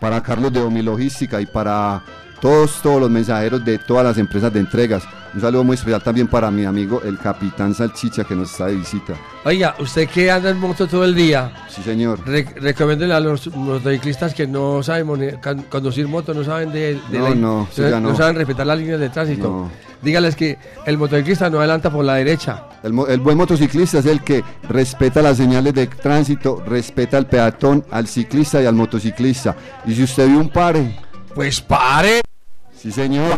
para 0.00 0.22
Carlos 0.22 0.52
de 0.52 0.60
Omi 0.60 0.82
Logística 0.82 1.40
y 1.40 1.46
para 1.46 2.02
todos 2.40 2.80
todos 2.82 3.00
los 3.00 3.10
mensajeros 3.10 3.64
de 3.64 3.78
todas 3.78 4.04
las 4.04 4.18
empresas 4.18 4.52
de 4.52 4.60
entregas. 4.60 5.02
Un 5.34 5.42
saludo 5.42 5.62
muy 5.62 5.74
especial 5.74 6.02
también 6.02 6.26
para 6.26 6.50
mi 6.50 6.64
amigo 6.64 7.02
el 7.04 7.18
capitán 7.18 7.74
Salchicha 7.74 8.24
que 8.24 8.34
nos 8.34 8.50
está 8.50 8.66
de 8.66 8.76
visita. 8.76 9.12
Oiga, 9.44 9.74
usted 9.78 10.08
que 10.08 10.30
anda 10.30 10.48
en 10.50 10.58
moto 10.58 10.86
todo 10.86 11.04
el 11.04 11.14
día, 11.14 11.52
Sí, 11.68 11.82
señor. 11.82 12.20
re- 12.26 12.46
a 13.12 13.20
los 13.20 13.54
motociclistas 13.54 14.32
que 14.34 14.46
no 14.46 14.82
saben 14.82 15.38
conducir 15.68 16.08
moto, 16.08 16.32
no 16.32 16.44
saben 16.44 16.72
de, 16.72 16.98
de 17.10 17.18
No, 17.18 17.28
la- 17.28 17.34
no, 17.34 17.68
sí, 17.70 17.82
ya 17.82 18.00
no. 18.00 18.16
saben 18.16 18.36
respetar 18.36 18.66
las 18.66 18.78
líneas 18.78 19.00
de 19.00 19.10
tránsito. 19.10 19.48
No. 19.48 19.70
Dígales 20.02 20.34
que 20.34 20.56
el 20.86 20.96
motociclista 20.96 21.50
no 21.50 21.58
adelanta 21.58 21.90
por 21.90 22.04
la 22.04 22.14
derecha. 22.14 22.64
El, 22.82 22.98
el 23.08 23.20
buen 23.20 23.36
motociclista 23.36 23.98
es 23.98 24.06
el 24.06 24.22
que 24.22 24.42
respeta 24.68 25.20
las 25.20 25.36
señales 25.36 25.74
de 25.74 25.88
tránsito, 25.88 26.62
respeta 26.66 27.18
al 27.18 27.26
peatón, 27.26 27.84
al 27.90 28.06
ciclista 28.06 28.62
y 28.62 28.66
al 28.66 28.74
motociclista. 28.74 29.54
Y 29.86 29.94
si 29.94 30.04
usted 30.04 30.26
vio 30.28 30.38
un 30.38 30.48
pare, 30.50 30.98
pues 31.34 31.60
pare. 31.60 32.20
Sí, 32.72 32.92
señor. 32.92 33.36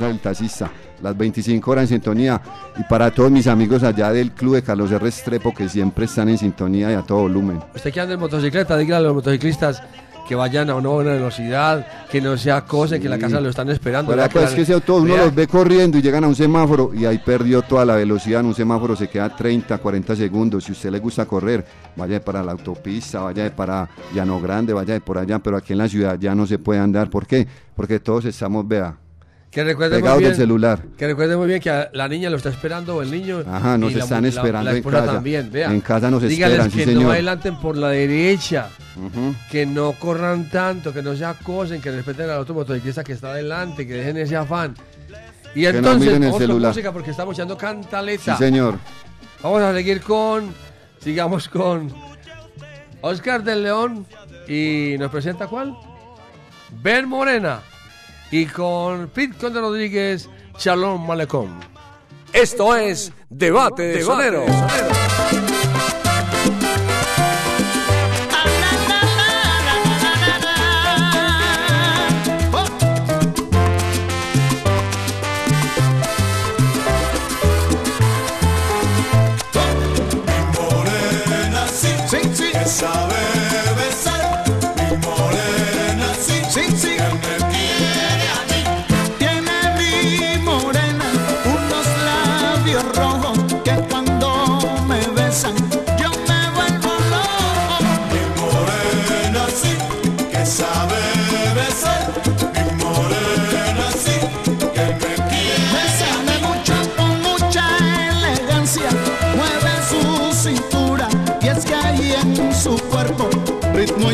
El 0.00 0.20
taxista. 0.20 0.70
Las 1.02 1.16
25 1.16 1.70
horas 1.70 1.82
en 1.84 1.88
sintonía. 1.88 2.40
Y 2.78 2.84
para 2.84 3.10
todos 3.10 3.30
mis 3.30 3.46
amigos 3.46 3.82
allá 3.82 4.12
del 4.12 4.32
club 4.32 4.54
de 4.54 4.62
Carlos 4.62 4.90
R. 4.92 5.08
Estrepo 5.08 5.52
que 5.52 5.68
siempre 5.68 6.04
están 6.04 6.28
en 6.28 6.38
sintonía 6.38 6.90
y 6.92 6.94
a 6.94 7.02
todo 7.02 7.22
volumen. 7.22 7.60
Usted 7.74 7.92
que 7.92 8.00
anda 8.00 8.14
en 8.14 8.20
motocicleta, 8.20 8.76
dígale 8.76 9.04
a 9.04 9.08
los 9.08 9.14
motociclistas 9.16 9.82
que 10.28 10.34
vayan 10.34 10.70
a 10.70 10.74
una 10.74 10.88
buena 10.88 11.12
velocidad, 11.12 11.86
que 12.10 12.20
no 12.20 12.36
se 12.36 12.50
acosen, 12.50 13.00
que 13.00 13.06
en 13.06 13.10
la 13.12 13.18
casa 13.18 13.40
lo 13.40 13.48
están 13.48 13.68
esperando. 13.70 14.10
Pero 14.12 14.28
pues 14.28 14.50
la- 14.50 14.56
que 14.56 14.64
sea 14.64 14.80
todo, 14.80 15.02
uno 15.02 15.16
los 15.16 15.34
ve 15.34 15.46
corriendo 15.46 15.98
y 15.98 16.02
llegan 16.02 16.24
a 16.24 16.28
un 16.28 16.34
semáforo 16.34 16.92
y 16.94 17.04
ahí 17.04 17.18
perdió 17.18 17.62
toda 17.62 17.84
la 17.84 17.94
velocidad. 17.96 18.40
En 18.40 18.46
un 18.46 18.54
semáforo 18.54 18.96
se 18.96 19.08
queda 19.08 19.28
30, 19.34 19.78
40 19.78 20.16
segundos. 20.16 20.64
Si 20.64 20.72
usted 20.72 20.90
le 20.90 20.98
gusta 20.98 21.26
correr, 21.26 21.64
vaya 21.96 22.20
para 22.24 22.42
la 22.42 22.52
autopista, 22.52 23.20
vaya 23.20 23.54
para 23.54 23.88
Llano 24.14 24.40
Grande, 24.40 24.72
vaya 24.72 24.98
por 25.00 25.18
allá. 25.18 25.38
Pero 25.38 25.56
aquí 25.56 25.72
en 25.72 25.78
la 25.78 25.88
ciudad 25.88 26.18
ya 26.18 26.34
no 26.34 26.46
se 26.46 26.58
puede 26.58 26.80
andar. 26.80 27.08
¿Por 27.10 27.26
qué? 27.26 27.46
Porque 27.74 28.00
todos 28.00 28.24
estamos, 28.24 28.66
vea, 28.66 28.96
Que 29.50 29.64
recuerde 29.64 29.94
muy 29.94 30.02
pegados 30.02 30.18
bien, 30.18 30.30
del 30.32 30.36
celular. 30.38 30.82
Que 30.98 31.06
recuerde 31.06 31.36
muy 31.36 31.46
bien 31.46 31.60
que 31.60 31.70
a 31.70 31.88
la 31.94 32.08
niña 32.08 32.28
lo 32.28 32.36
está 32.36 32.50
esperando 32.50 32.96
o 32.96 33.02
el 33.02 33.10
niño. 33.10 33.42
Ajá, 33.50 33.78
nos 33.78 33.90
y 33.92 33.94
la 33.94 34.04
están 34.04 34.22
la- 34.24 34.28
esperando 34.28 34.64
la 34.64 34.70
en 34.72 34.76
esposa 34.78 35.00
casa. 35.00 35.12
también, 35.14 35.50
vea. 35.50 35.70
En 35.72 35.80
casa 35.80 36.10
nos 36.10 36.22
Dígales 36.22 36.58
esperan, 36.58 36.70
sí, 36.70 36.78
que 36.78 36.86
no 36.86 36.92
señor. 37.00 37.12
adelanten 37.12 37.56
por 37.56 37.76
la 37.76 37.88
derecha, 37.88 38.68
Ujú. 38.96 39.34
que 39.50 39.64
no 39.64 39.92
corran 39.92 40.50
tanto, 40.50 40.92
que 40.92 41.02
no 41.02 41.16
se 41.16 41.24
acosen, 41.24 41.80
que 41.80 41.90
respeten 41.90 42.28
al 42.28 42.38
otro 42.40 42.54
motociclista 42.54 43.02
que 43.02 43.12
está 43.14 43.30
adelante, 43.30 43.86
que 43.86 43.94
dejen 43.94 44.18
ese 44.18 44.36
afán. 44.36 44.74
Y 45.54 45.62
Que 45.62 45.72
no 45.72 45.78
entonces, 45.78 46.30
con 46.30 46.38
celular. 46.38 46.70
música 46.72 46.92
porque 46.92 47.10
estamos 47.12 47.34
echando 47.34 47.54
Sí, 47.54 47.60
cantaleta. 47.60 48.36
señor. 48.36 48.74
Vamos 49.42 49.62
a 49.62 49.72
seguir 49.72 50.02
con, 50.02 50.52
sigamos 50.98 51.48
con 51.48 51.90
Oscar 53.00 53.42
del 53.42 53.62
León 53.62 54.04
y 54.48 54.96
nos 54.98 55.10
presenta 55.10 55.46
cuál? 55.46 55.74
Ben 56.82 57.08
Morena 57.08 57.60
y 58.40 58.44
con 58.44 59.08
Pete 59.08 59.34
Conde 59.40 59.60
Rodríguez, 59.60 60.28
Shalom 60.58 61.06
Malecón. 61.06 61.58
Esto 62.34 62.76
es 62.76 63.10
Debate 63.30 63.82
de 63.82 64.02
Sonero. 64.02 64.44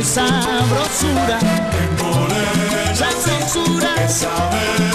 Sabrosura. 0.05 1.39
Morena 2.01 2.93
la 2.99 3.11
censura 3.11 3.95
que 3.95 4.92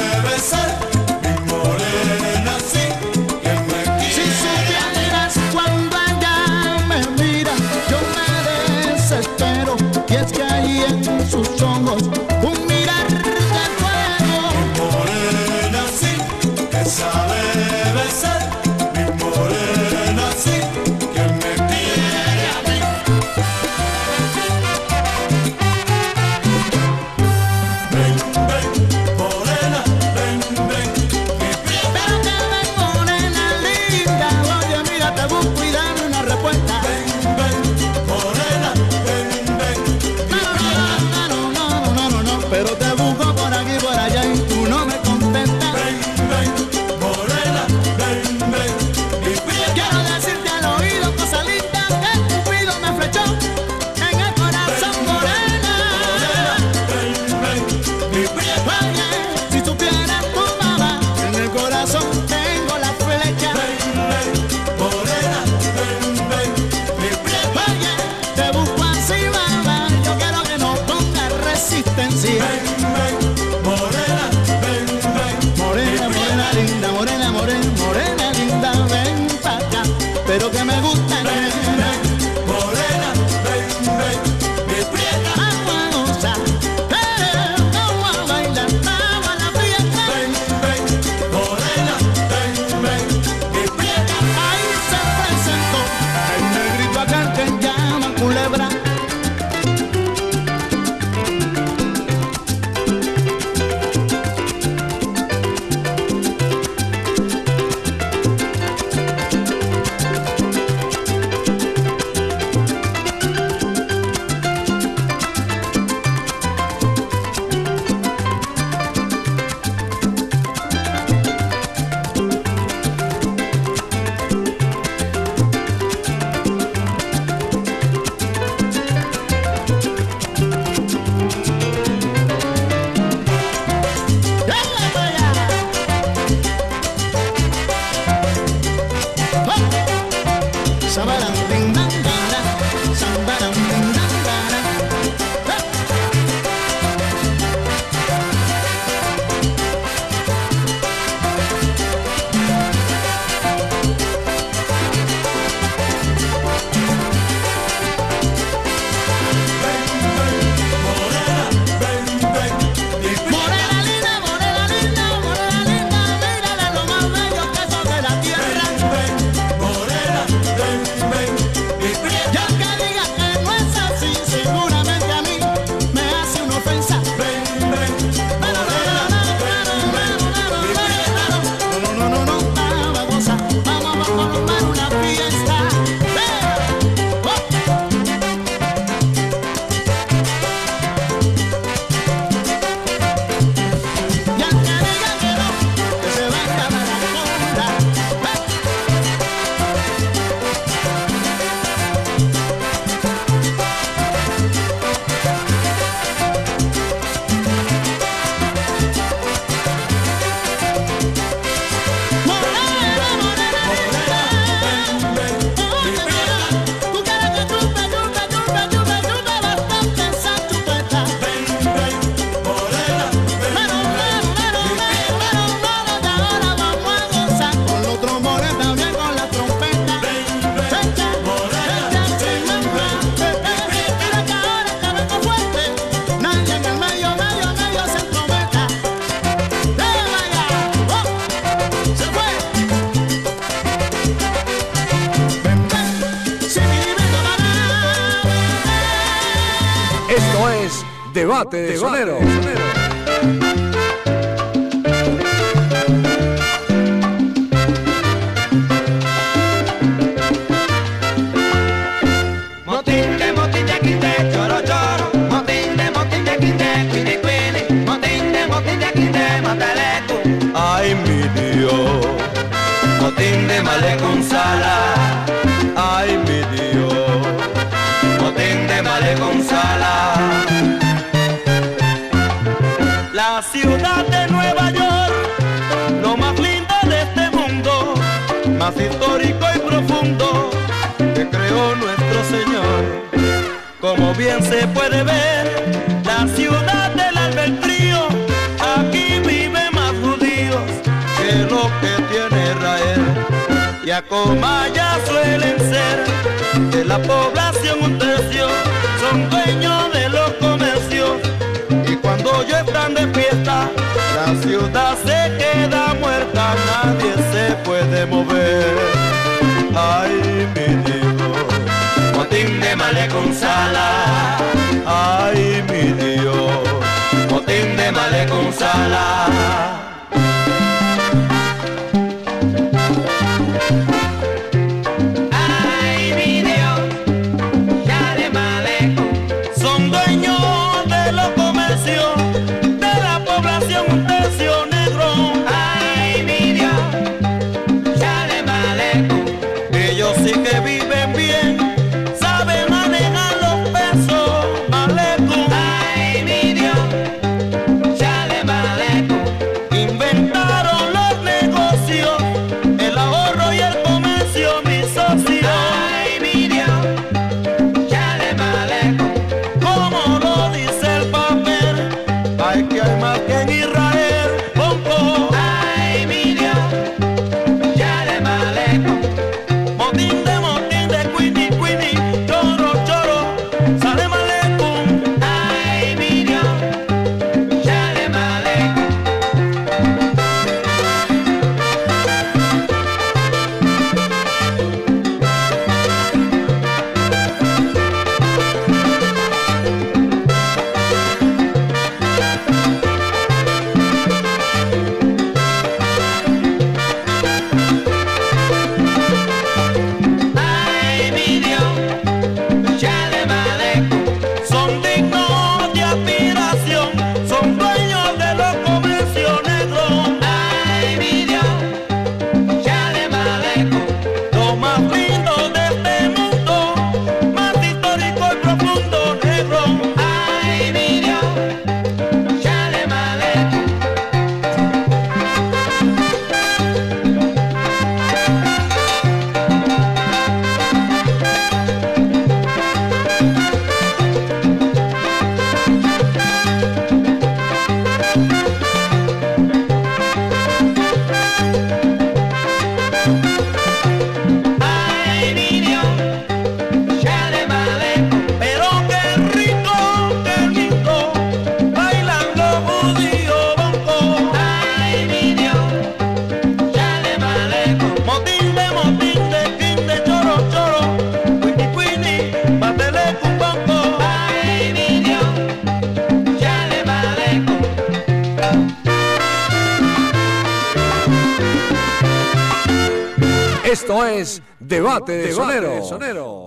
Norte. 485.07 485.83
Sonero. 485.83 486.46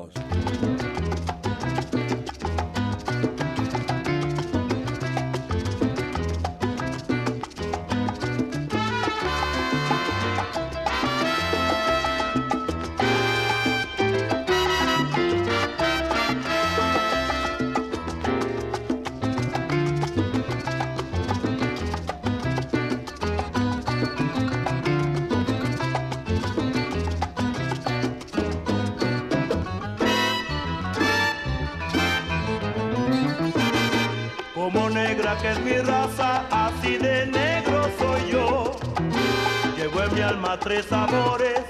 resabores 40.70 41.62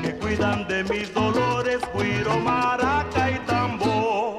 que 0.00 0.14
cuidan 0.14 0.68
de 0.68 0.84
mis 0.84 1.12
dolores, 1.12 1.80
guiro, 1.92 2.38
maraca 2.38 3.30
y 3.32 3.38
tambor. 3.40 4.38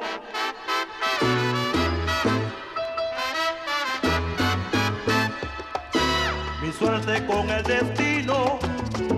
Mi 6.62 6.72
suerte 6.72 7.26
con 7.26 7.50
el 7.50 7.64
destino, 7.64 8.60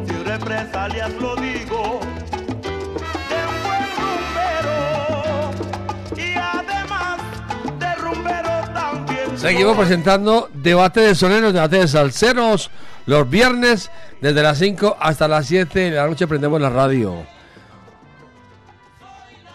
sin 0.07 0.25
represalias 0.25 1.13
lo 1.19 1.35
digo. 1.35 1.99
Seguimos 9.37 9.75
presentando 9.77 10.49
debate 10.53 11.01
de 11.01 11.15
soneros, 11.15 11.53
debate 11.53 11.77
de 11.77 11.87
salseros, 11.87 12.69
los 13.05 13.27
viernes 13.29 13.89
desde 14.21 14.43
las 14.43 14.59
5 14.59 14.97
hasta 14.99 15.27
las 15.27 15.47
7 15.47 15.79
de 15.79 15.91
la 15.91 16.07
noche, 16.07 16.27
prendemos 16.27 16.61
la 16.61 16.69
radio. 16.69 17.25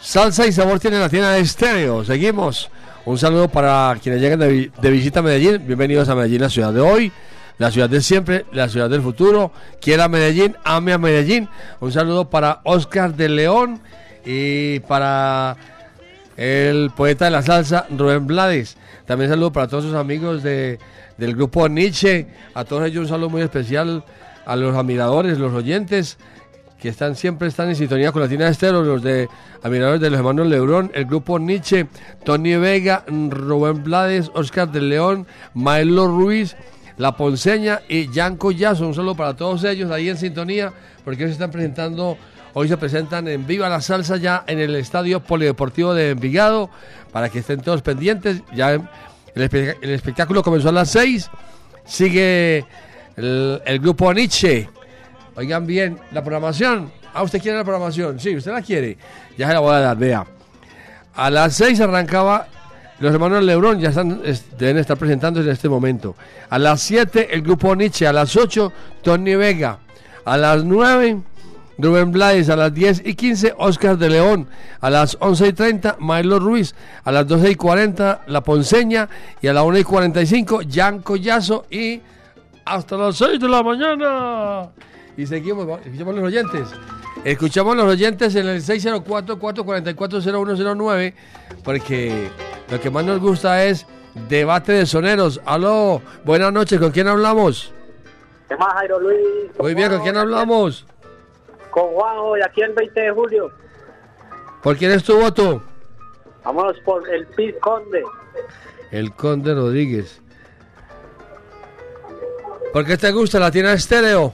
Salsa 0.00 0.46
y 0.46 0.52
sabor 0.52 0.80
tiene 0.80 0.98
la 0.98 1.08
tienda 1.08 1.32
de 1.32 1.40
estéreo. 1.40 2.04
Seguimos. 2.04 2.68
Un 3.04 3.16
saludo 3.16 3.48
para 3.48 3.96
quienes 4.02 4.20
llegan 4.20 4.40
de, 4.40 4.72
de 4.80 4.90
visita 4.90 5.20
a 5.20 5.22
Medellín. 5.22 5.64
Bienvenidos 5.64 6.08
a 6.08 6.16
Medellín, 6.16 6.40
la 6.40 6.50
ciudad 6.50 6.72
de 6.72 6.80
hoy, 6.80 7.12
la 7.58 7.70
ciudad 7.70 7.88
de 7.88 8.00
siempre, 8.00 8.44
la 8.50 8.68
ciudad 8.68 8.90
del 8.90 9.02
futuro. 9.02 9.52
Quiera 9.80 10.08
Medellín, 10.08 10.56
ame 10.64 10.92
a 10.92 10.98
Medellín. 10.98 11.48
Un 11.78 11.92
saludo 11.92 12.28
para 12.28 12.60
Oscar 12.64 13.14
de 13.14 13.28
León 13.28 13.80
y 14.24 14.80
para 14.80 15.56
el 16.36 16.90
poeta 16.96 17.26
de 17.26 17.30
la 17.30 17.42
salsa, 17.42 17.86
Rubén 17.96 18.26
Blades. 18.26 18.76
También 19.06 19.30
saludo 19.30 19.52
para 19.52 19.68
todos 19.68 19.84
sus 19.84 19.94
amigos 19.94 20.42
de, 20.42 20.80
del 21.16 21.36
grupo 21.36 21.68
Nietzsche. 21.68 22.26
A 22.54 22.64
todos 22.64 22.84
ellos 22.86 23.02
un 23.02 23.08
saludo 23.08 23.30
muy 23.30 23.42
especial 23.42 24.04
a 24.46 24.56
los 24.56 24.74
admiradores, 24.74 25.38
los 25.38 25.52
oyentes 25.52 26.18
que 26.80 26.88
están 26.88 27.16
siempre 27.16 27.48
están 27.48 27.68
en 27.68 27.76
sintonía 27.76 28.12
con 28.12 28.22
Latina 28.22 28.48
Estero, 28.48 28.82
los 28.82 29.02
de 29.02 29.28
admiradores 29.62 30.00
de 30.00 30.10
los 30.10 30.18
hermanos 30.18 30.46
Lebrón, 30.46 30.90
el 30.94 31.06
grupo 31.06 31.38
Nietzsche, 31.38 31.86
Tony 32.24 32.56
Vega, 32.56 33.04
Rubén 33.08 33.82
Blades, 33.82 34.30
Oscar 34.34 34.70
de 34.70 34.82
León, 34.82 35.26
Maelo 35.54 36.06
Ruiz, 36.06 36.56
La 36.98 37.16
Ponceña 37.16 37.80
y 37.88 38.08
Jan 38.08 38.36
Collazo. 38.36 38.86
Un 38.86 38.94
saludo 38.94 39.16
para 39.16 39.34
todos 39.34 39.64
ellos 39.64 39.90
ahí 39.90 40.08
en 40.08 40.16
sintonía, 40.16 40.72
porque 41.04 41.26
se 41.26 41.32
están 41.32 41.50
presentando, 41.50 42.18
hoy 42.52 42.68
se 42.68 42.76
presentan 42.76 43.26
en 43.28 43.46
Viva 43.46 43.68
la 43.68 43.80
Salsa 43.80 44.16
ya 44.16 44.44
en 44.46 44.58
el 44.58 44.76
Estadio 44.76 45.20
Polideportivo 45.20 45.94
de 45.94 46.10
Envigado, 46.10 46.70
para 47.10 47.30
que 47.30 47.38
estén 47.38 47.62
todos 47.62 47.80
pendientes. 47.80 48.42
Ya 48.54 48.72
el, 48.72 48.82
el 49.34 49.90
espectáculo 49.90 50.42
comenzó 50.42 50.68
a 50.68 50.72
las 50.72 50.90
6, 50.90 51.30
sigue 51.86 52.66
el, 53.16 53.62
el 53.64 53.78
grupo 53.78 54.12
Nietzsche. 54.12 54.68
Oigan 55.36 55.66
bien, 55.66 55.98
la 56.12 56.22
programación. 56.22 56.90
Ah, 57.12 57.22
¿usted 57.22 57.40
quiere 57.40 57.58
la 57.58 57.64
programación? 57.64 58.18
Sí, 58.20 58.36
usted 58.36 58.52
la 58.52 58.62
quiere. 58.62 58.96
Ya 59.36 59.46
se 59.48 59.54
la 59.54 59.60
voy 59.60 59.74
a 59.74 59.80
dar, 59.80 59.96
vea. 59.96 60.26
A 61.14 61.30
las 61.30 61.54
6 61.54 61.80
arrancaba 61.80 62.46
los 63.00 63.12
hermanos 63.12 63.42
Lebrón, 63.42 63.78
ya 63.80 63.90
están, 63.90 64.20
es- 64.24 64.56
deben 64.58 64.78
estar 64.78 64.96
presentándose 64.96 65.46
en 65.48 65.52
este 65.52 65.68
momento. 65.68 66.14
A 66.50 66.58
las 66.58 66.80
7 66.82 67.28
el 67.34 67.42
grupo 67.42 67.74
Nietzsche, 67.76 68.06
a 68.06 68.12
las 68.12 68.34
8 68.36 68.72
Tony 69.02 69.34
Vega, 69.34 69.78
a 70.24 70.36
las 70.36 70.64
9 70.64 71.18
Rubén 71.78 72.10
Blades, 72.10 72.48
a 72.48 72.56
las 72.56 72.72
10 72.72 73.02
y 73.04 73.14
15 73.14 73.54
Oscar 73.58 73.98
de 73.98 74.08
León, 74.08 74.48
a 74.80 74.88
las 74.88 75.16
11 75.20 75.48
y 75.48 75.52
30 75.52 75.96
Milo 76.00 76.38
Ruiz, 76.38 76.74
a 77.04 77.12
las 77.12 77.26
12 77.26 77.50
y 77.50 77.54
40 77.54 78.22
La 78.28 78.40
Ponceña 78.42 79.08
y 79.42 79.48
a 79.48 79.52
las 79.52 79.64
1 79.64 79.78
y 79.78 79.84
45 79.84 80.60
Jan 80.70 81.00
Collazo 81.00 81.66
y 81.70 82.00
hasta 82.66 82.96
las 82.96 83.16
6 83.16 83.40
de 83.40 83.48
la 83.48 83.62
mañana. 83.62 84.68
Y 85.16 85.26
seguimos, 85.26 85.66
escuchamos 85.84 86.14
los 86.16 86.24
oyentes. 86.24 86.68
Escuchamos 87.24 87.76
los 87.76 87.86
oyentes 87.86 88.36
en 88.36 88.46
el 88.48 88.60
604-444-0109, 88.60 91.14
porque 91.64 92.28
lo 92.70 92.78
que 92.78 92.90
más 92.90 93.06
nos 93.06 93.20
gusta 93.20 93.64
es 93.64 93.86
debate 94.28 94.72
de 94.72 94.84
soneros. 94.84 95.40
Aló, 95.46 96.02
buenas 96.24 96.52
noches, 96.52 96.78
¿con 96.78 96.90
quién 96.90 97.08
hablamos? 97.08 97.72
¿Qué 98.48 98.56
más, 98.56 98.74
Jairo 98.74 99.00
Luis? 99.00 99.18
Muy 99.58 99.74
bien, 99.74 99.90
¿con 99.90 100.02
quién 100.02 100.16
hablamos? 100.16 100.84
Con 101.70 101.94
Juanjo, 101.94 102.36
y 102.36 102.42
aquí 102.42 102.60
el 102.62 102.74
20 102.74 103.00
de 103.00 103.10
julio. 103.10 103.50
¿Por 104.62 104.76
quién 104.76 104.92
es 104.92 105.02
tu 105.02 105.18
voto? 105.18 105.62
Vámonos 106.44 106.76
por 106.84 107.08
el 107.08 107.26
Pit 107.28 107.58
Conde. 107.60 108.04
El 108.90 109.14
Conde 109.14 109.54
Rodríguez. 109.54 110.20
¿Por 112.72 112.84
qué 112.84 112.96
te 112.96 113.10
gusta 113.12 113.38
la 113.38 113.50
tienda 113.50 113.72
estéreo? 113.72 114.32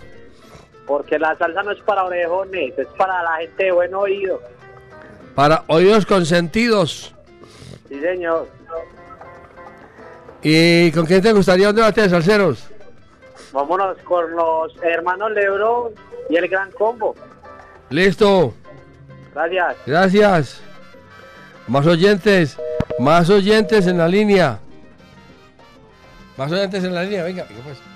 Porque 0.86 1.18
la 1.18 1.36
salsa 1.36 1.62
no 1.62 1.70
es 1.70 1.80
para 1.82 2.04
orejones, 2.04 2.76
es 2.76 2.86
para 2.98 3.22
la 3.22 3.36
gente 3.36 3.64
de 3.64 3.72
buen 3.72 3.94
oído. 3.94 4.40
Para 5.34 5.64
oídos 5.68 6.04
consentidos. 6.06 7.14
Sí, 7.88 8.00
señor. 8.00 8.48
¿Y 10.42 10.90
con 10.92 11.06
quién 11.06 11.22
te 11.22 11.32
gustaría 11.32 11.70
un 11.70 11.76
debate 11.76 12.02
de 12.02 12.10
salseros? 12.10 12.68
Vámonos 13.52 13.96
con 13.98 14.32
los 14.32 14.72
hermanos 14.82 15.30
Lebrón 15.32 15.92
y 16.28 16.36
el 16.36 16.48
Gran 16.48 16.70
Combo. 16.72 17.14
Listo. 17.90 18.54
Gracias. 19.34 19.76
Gracias. 19.86 20.62
Más 21.68 21.86
oyentes, 21.86 22.58
más 22.98 23.30
oyentes 23.30 23.86
en 23.86 23.98
la 23.98 24.08
línea. 24.08 24.58
Más 26.36 26.50
oyentes 26.50 26.82
en 26.82 26.94
la 26.94 27.04
línea, 27.04 27.22
venga, 27.22 27.44
venga, 27.44 27.62
pues. 27.62 27.91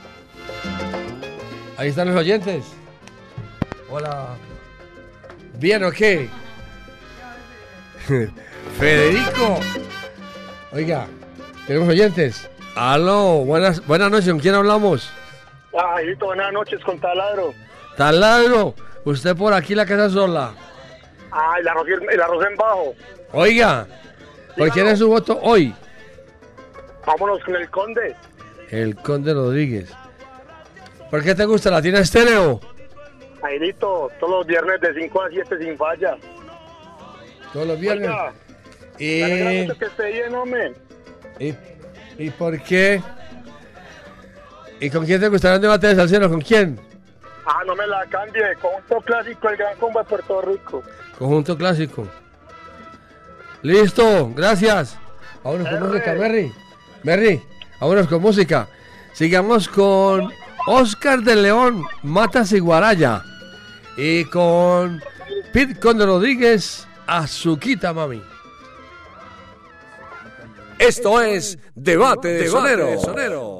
Ahí 1.76 1.88
están 1.88 2.08
los 2.08 2.16
oyentes. 2.16 2.64
Hola. 3.90 4.36
¿Bien 5.58 5.84
o 5.84 5.90
qué? 5.90 6.28
Federico. 8.78 9.60
Oiga, 10.72 11.06
tenemos 11.66 11.88
oyentes. 11.88 12.48
Aló, 12.74 13.44
buenas, 13.44 13.86
buenas 13.86 14.10
noches, 14.10 14.28
¿con 14.30 14.40
quién 14.40 14.54
hablamos? 14.54 15.10
Ah, 15.76 15.92
Jairito, 15.94 16.26
buenas 16.26 16.52
noches 16.52 16.82
con 16.84 16.98
Taladro. 17.00 17.54
Taladro, 17.96 18.74
usted 19.04 19.34
por 19.36 19.52
aquí 19.52 19.74
la 19.74 19.86
casa 19.86 20.10
sola. 20.10 20.52
Ah, 21.30 21.54
el 21.58 21.68
arroz, 21.68 21.86
el 22.10 22.20
arroz 22.20 22.46
en 22.50 22.56
bajo. 22.56 22.94
Oiga, 23.32 23.86
¿por 24.56 24.70
quién 24.70 24.88
es 24.88 24.98
su 24.98 25.08
voto 25.08 25.38
hoy? 25.42 25.74
Vámonos 27.06 27.42
con 27.44 27.56
el 27.56 27.70
conde. 27.70 28.14
El 28.70 28.96
Conde 28.96 29.32
Rodríguez. 29.32 29.90
¿Por 31.10 31.22
qué 31.22 31.34
te 31.34 31.44
gusta 31.44 31.70
la 31.70 31.80
tienda 31.82 32.00
estéreo? 32.00 32.60
Jairito, 33.40 34.10
todos 34.18 34.38
los 34.38 34.46
viernes 34.46 34.80
de 34.80 34.94
5 34.94 35.22
a 35.22 35.28
7 35.30 35.58
sin 35.60 35.76
falla. 35.76 36.16
Todos 37.52 37.66
los 37.66 37.80
viernes. 37.80 38.08
Oiga, 38.08 38.32
Y, 38.98 39.20
me 39.20 39.24
alegra 39.24 39.50
mucho 39.62 39.78
que 39.78 39.84
esté 39.86 40.12
bien, 40.12 40.34
hombre. 40.34 40.74
y, 41.38 41.54
¿y 42.18 42.30
por 42.30 42.60
qué? 42.62 43.00
¿Y 44.80 44.90
con 44.90 45.06
quién 45.06 45.20
te 45.20 45.28
gustaría 45.28 45.56
un 45.56 45.62
debate 45.62 45.86
de 45.88 45.94
salsero? 45.96 46.28
¿Con 46.28 46.40
quién? 46.40 46.78
Ah, 47.46 47.62
no 47.66 47.76
me 47.76 47.86
la 47.86 48.04
cambie. 48.06 48.42
Conjunto 48.60 49.00
clásico, 49.02 49.48
el 49.48 49.56
Gran 49.56 49.76
Combo 49.78 50.00
de 50.00 50.04
Puerto 50.06 50.42
Rico. 50.42 50.82
Conjunto 51.18 51.56
clásico. 51.56 52.06
Listo, 53.62 54.30
gracias. 54.34 54.98
Vámonos 55.42 55.68
con 55.68 55.88
música, 55.88 56.14
Merry. 56.14 56.52
Merry, 57.04 57.42
vámonos 57.80 58.06
con 58.08 58.20
música. 58.20 58.68
Sigamos 59.12 59.68
con 59.68 60.30
Oscar 60.66 61.22
de 61.22 61.36
León, 61.36 61.84
Matas 62.02 62.52
y 62.52 62.58
Guaraya. 62.58 63.22
Y 63.96 64.24
con 64.26 65.02
Pete 65.52 65.78
Conde 65.78 66.04
Rodríguez, 66.04 66.86
Azuquita 67.06 67.92
Mami. 67.92 68.22
Esto 70.78 71.22
es 71.22 71.58
Debate 71.74 72.28
de 72.28 72.44
Debate 72.44 72.76
de 72.76 72.98
Soneros. 72.98 73.55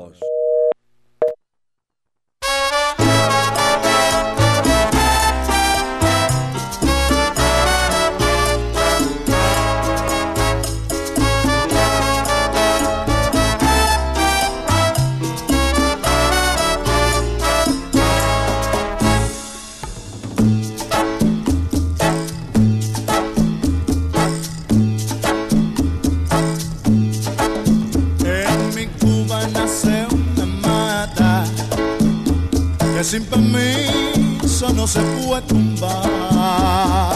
Sin 33.07 33.25
permiso 33.25 34.73
no 34.75 34.85
se 34.89 35.01
puede 35.01 35.43
tumbar. 35.43 37.15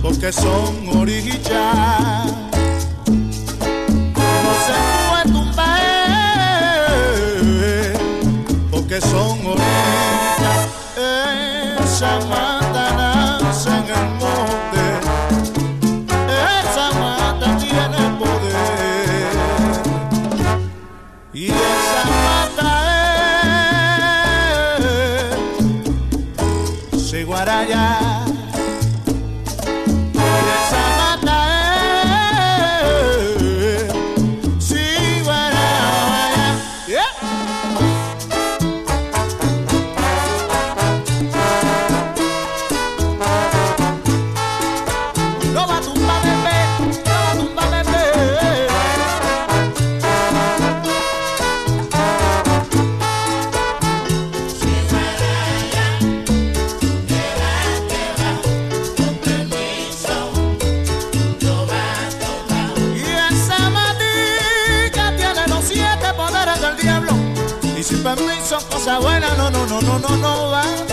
porque 0.00 0.32
son 0.32 0.96
orillas. 0.96 2.33
no, 69.80 69.98
no, 69.98 70.16
no, 70.16 70.16
no. 70.16 70.83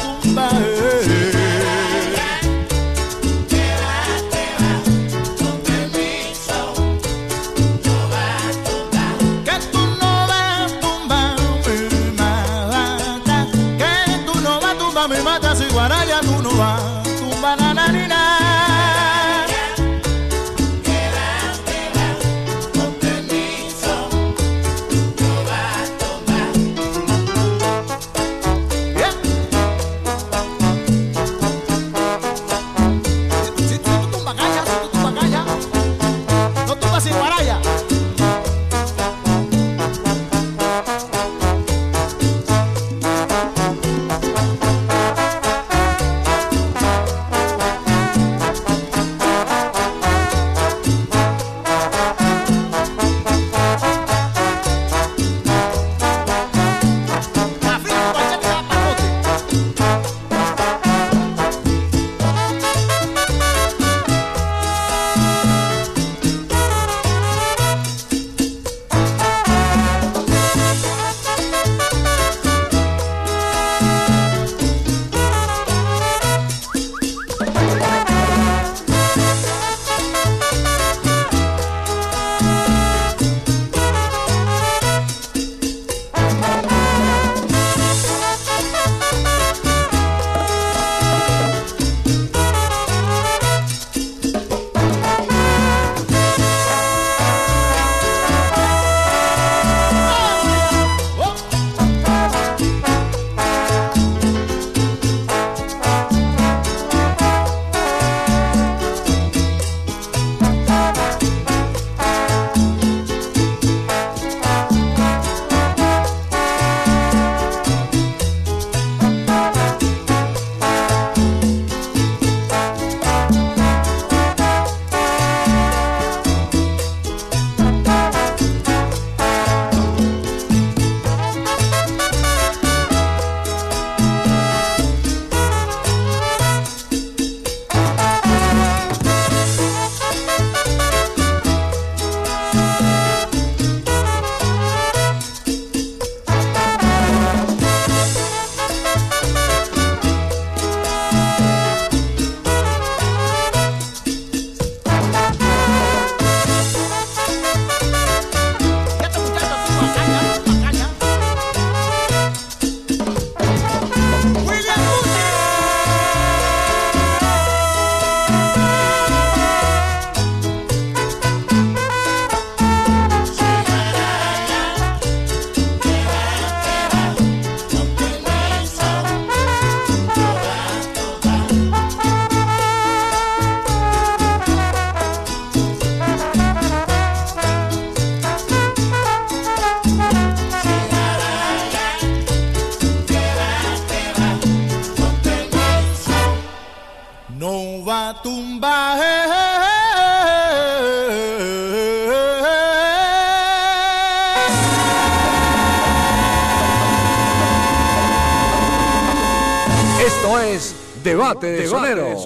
corte 211.42 211.68
sonero. 211.68 212.18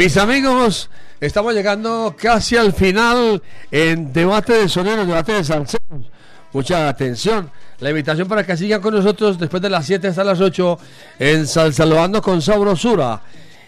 Mis 0.00 0.16
amigos, 0.16 0.88
estamos 1.20 1.52
llegando 1.52 2.16
casi 2.18 2.56
al 2.56 2.72
final 2.72 3.42
en 3.70 4.14
debate 4.14 4.54
de 4.54 4.66
soneros, 4.66 5.06
debate 5.06 5.34
de 5.34 5.44
salseros. 5.44 6.10
Mucha 6.54 6.88
atención. 6.88 7.50
La 7.80 7.90
invitación 7.90 8.26
para 8.26 8.46
que 8.46 8.56
sigan 8.56 8.80
con 8.80 8.94
nosotros 8.94 9.38
después 9.38 9.60
de 9.60 9.68
las 9.68 9.84
7 9.84 10.08
hasta 10.08 10.24
las 10.24 10.40
8 10.40 10.78
en 11.18 11.46
Salsalobando 11.46 12.22
con 12.22 12.40
Sabrosura. 12.40 13.20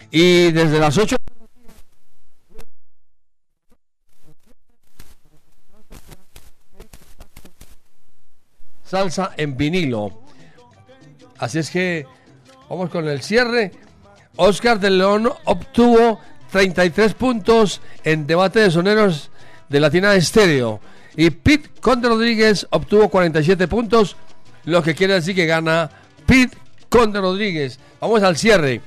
Y 0.09 0.51
desde 0.51 0.79
las 0.79 0.97
8 0.97 1.15
salsa 8.83 9.33
en 9.37 9.55
vinilo. 9.55 10.23
Así 11.37 11.59
es 11.59 11.69
que 11.69 12.07
vamos 12.67 12.89
con 12.89 13.07
el 13.07 13.21
cierre. 13.21 13.92
Oscar 14.35 14.79
de 14.79 14.89
León 14.89 15.29
obtuvo 15.45 16.19
33 16.51 17.13
puntos 17.13 17.81
en 18.03 18.25
debate 18.25 18.59
de 18.59 18.71
soneros 18.71 19.29
de 19.69 19.79
Latina 19.79 20.15
Estéreo. 20.15 20.79
Y 21.15 21.29
Pete 21.29 21.69
Conde 21.79 22.09
Rodríguez 22.09 22.65
obtuvo 22.71 23.09
47 23.09 23.67
puntos, 23.67 24.15
lo 24.65 24.81
que 24.81 24.95
quiere 24.95 25.13
decir 25.13 25.35
que 25.35 25.45
gana 25.45 25.89
Pete 26.25 26.57
Conde 26.89 27.21
Rodríguez. 27.21 27.79
Vamos 27.99 28.23
al 28.23 28.37
cierre. 28.37 28.81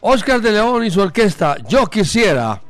Oscar 0.00 0.40
de 0.42 0.52
León 0.52 0.84
y 0.84 0.90
su 0.90 1.00
orquesta, 1.00 1.56
Yo 1.66 1.86
Quisiera. 1.86 2.60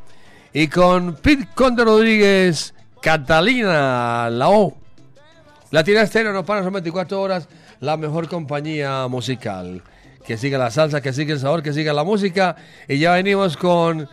Y 0.52 0.68
con 0.68 1.16
Pete 1.16 1.48
Conde 1.52 1.84
Rodríguez, 1.84 2.72
Catalina 3.00 4.30
Lao. 4.30 4.76
Latina 5.72 6.02
Estéreo 6.02 6.32
no 6.32 6.44
para, 6.44 6.62
son 6.62 6.72
24 6.72 7.20
horas, 7.20 7.48
la 7.80 7.96
mejor 7.96 8.28
compañía 8.28 9.08
musical. 9.08 9.82
Que 10.26 10.36
siga 10.38 10.58
la 10.58 10.70
salsa, 10.70 11.00
que 11.00 11.12
siga 11.12 11.34
el 11.34 11.40
sabor, 11.40 11.62
que 11.62 11.72
siga 11.72 11.92
la 11.92 12.04
música. 12.04 12.56
Y 12.88 12.98
ya 12.98 13.12
venimos 13.12 13.56
con 13.56 14.08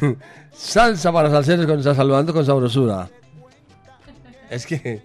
salsa 0.52 1.12
para 1.12 1.30
salseros 1.30 1.66
con 1.66 1.82
saludando 1.82 2.32
con 2.32 2.44
sabrosura. 2.44 3.08
Es 4.50 4.66
que 4.66 5.02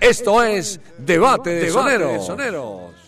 Esto 0.00 0.42
es 0.42 0.80
Debate 0.98 1.50
de 1.50 1.66
Debate 1.66 1.98
de 1.98 2.20
Soneros. 2.20 3.01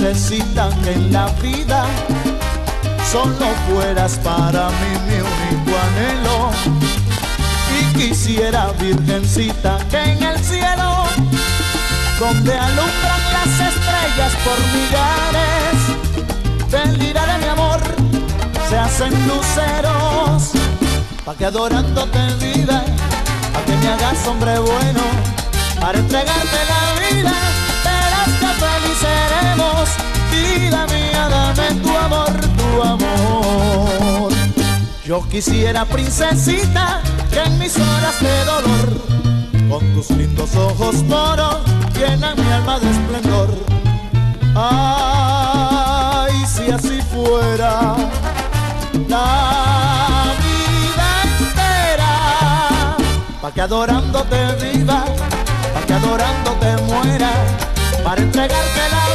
Que 0.00 0.92
en 0.94 1.12
la 1.12 1.26
vida 1.42 1.84
solo 3.12 3.46
fueras 3.68 4.18
para 4.24 4.70
mí 4.70 4.92
mi 5.06 5.16
único 5.16 5.76
anhelo. 5.78 6.50
Y 7.78 7.98
quisiera, 7.98 8.72
virgencita, 8.80 9.76
que 9.90 10.02
en 10.02 10.22
el 10.22 10.38
cielo, 10.38 11.04
donde 12.18 12.52
alumbran 12.56 13.22
las 13.34 13.52
estrellas 13.68 14.32
por 14.42 14.58
millares, 14.72 15.76
ira 17.06 17.26
de 17.26 17.38
mi 17.38 17.48
amor 17.48 17.80
se 18.70 18.78
hacen 18.78 19.12
luceros, 19.28 20.52
pa' 21.26 21.34
que 21.34 21.44
adorándote 21.44 22.18
viva, 22.40 22.82
pa' 23.52 23.64
que 23.66 23.76
me 23.76 23.88
hagas 23.88 24.26
hombre 24.26 24.58
bueno, 24.60 25.02
para 25.78 25.98
entregarte 25.98 26.58
la 26.72 26.82
vida, 27.06 27.32
feliz 28.62 28.98
seremos, 28.98 29.88
vida 30.30 30.86
mía, 30.86 31.28
dame 31.28 31.68
tu 31.82 31.96
amor, 31.96 32.32
tu 32.58 32.82
amor. 32.82 34.32
Yo 35.04 35.26
quisiera, 35.28 35.84
princesita, 35.84 37.02
que 37.32 37.40
en 37.42 37.58
mis 37.58 37.76
horas 37.76 38.20
de 38.20 38.44
dolor, 38.44 38.88
con 39.68 39.94
tus 39.94 40.10
lindos 40.10 40.54
ojos 40.56 41.02
moros, 41.04 41.58
llenan 41.94 42.36
mi 42.36 42.52
alma 42.52 42.78
de 42.78 42.90
esplendor. 42.90 43.48
Ay, 44.54 46.32
si 46.46 46.70
así 46.70 47.00
fuera 47.12 47.96
la 49.08 50.34
vida 50.44 51.08
entera, 51.38 52.12
pa' 53.40 53.52
que 53.52 53.60
adorándote 53.62 54.38
viva, 54.62 55.04
pa' 55.74 55.86
que 55.86 55.94
adorándote 55.94 56.76
muera, 56.88 57.32
para 58.02 58.20
entregártela. 58.22 59.09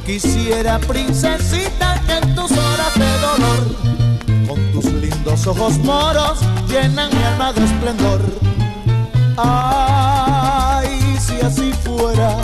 Quisiera, 0.00 0.78
princesita, 0.78 2.00
que 2.06 2.14
en 2.14 2.34
tus 2.34 2.50
horas 2.50 2.94
de 2.96 3.18
dolor, 3.20 4.48
con 4.48 4.72
tus 4.72 4.86
lindos 4.86 5.46
ojos 5.46 5.78
moros, 5.78 6.40
llenan 6.66 7.08
mi 7.14 7.22
alma 7.22 7.52
de 7.52 7.64
esplendor. 7.64 8.20
Ay, 9.36 11.16
si 11.20 11.40
así 11.40 11.72
fuera 11.84 12.36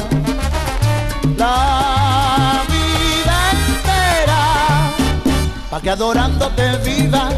la 1.37 2.63
vida 2.69 3.51
entera, 3.51 4.93
pa' 5.71 5.81
que 5.81 5.91
adorándote 5.91 6.77
viva, 6.85 7.31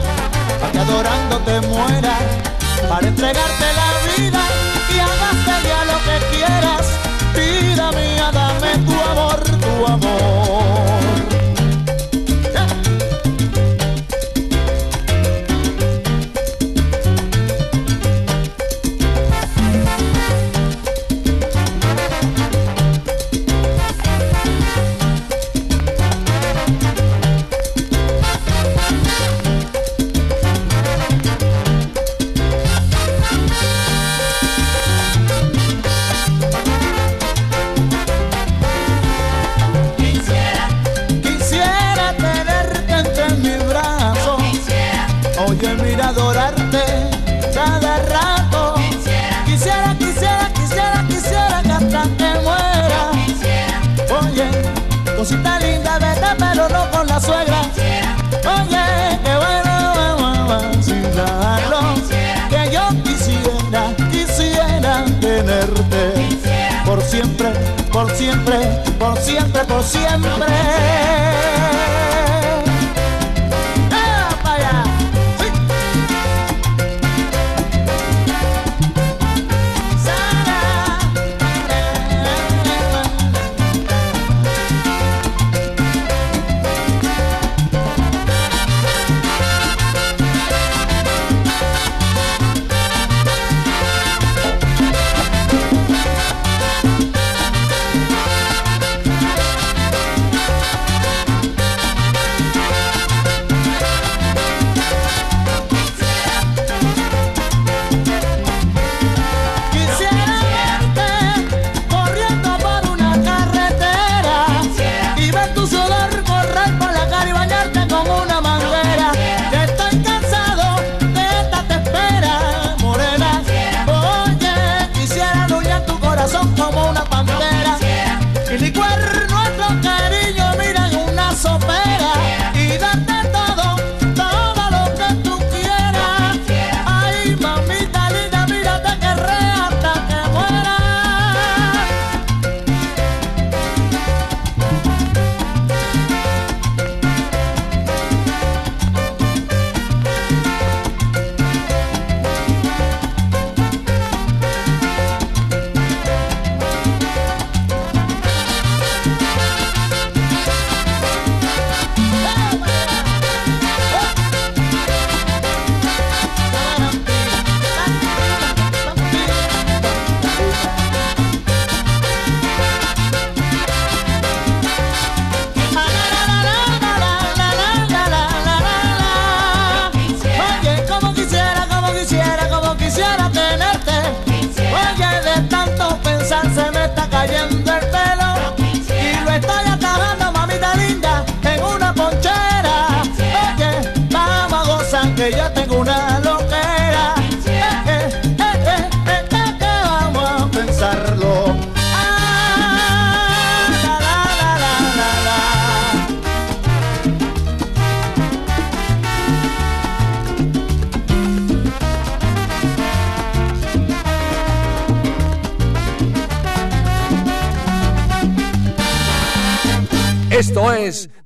pa' 0.60 0.70
que 0.72 0.78
adorándote 0.80 1.60
muera, 1.68 2.18
para 2.88 3.06
entregarte 3.06 3.66
la 3.80 3.90
vida 4.16 4.42
y 4.94 4.98
hagarte 4.98 5.68
ya 5.68 5.84
lo 5.84 5.98
que 6.04 6.36
quieras. 6.36 6.86
Vida 7.34 7.90
mía, 7.92 8.30
amor, 9.86 10.89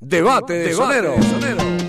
Debate 0.01 0.55
de 0.55 0.74
Sonero. 0.74 1.84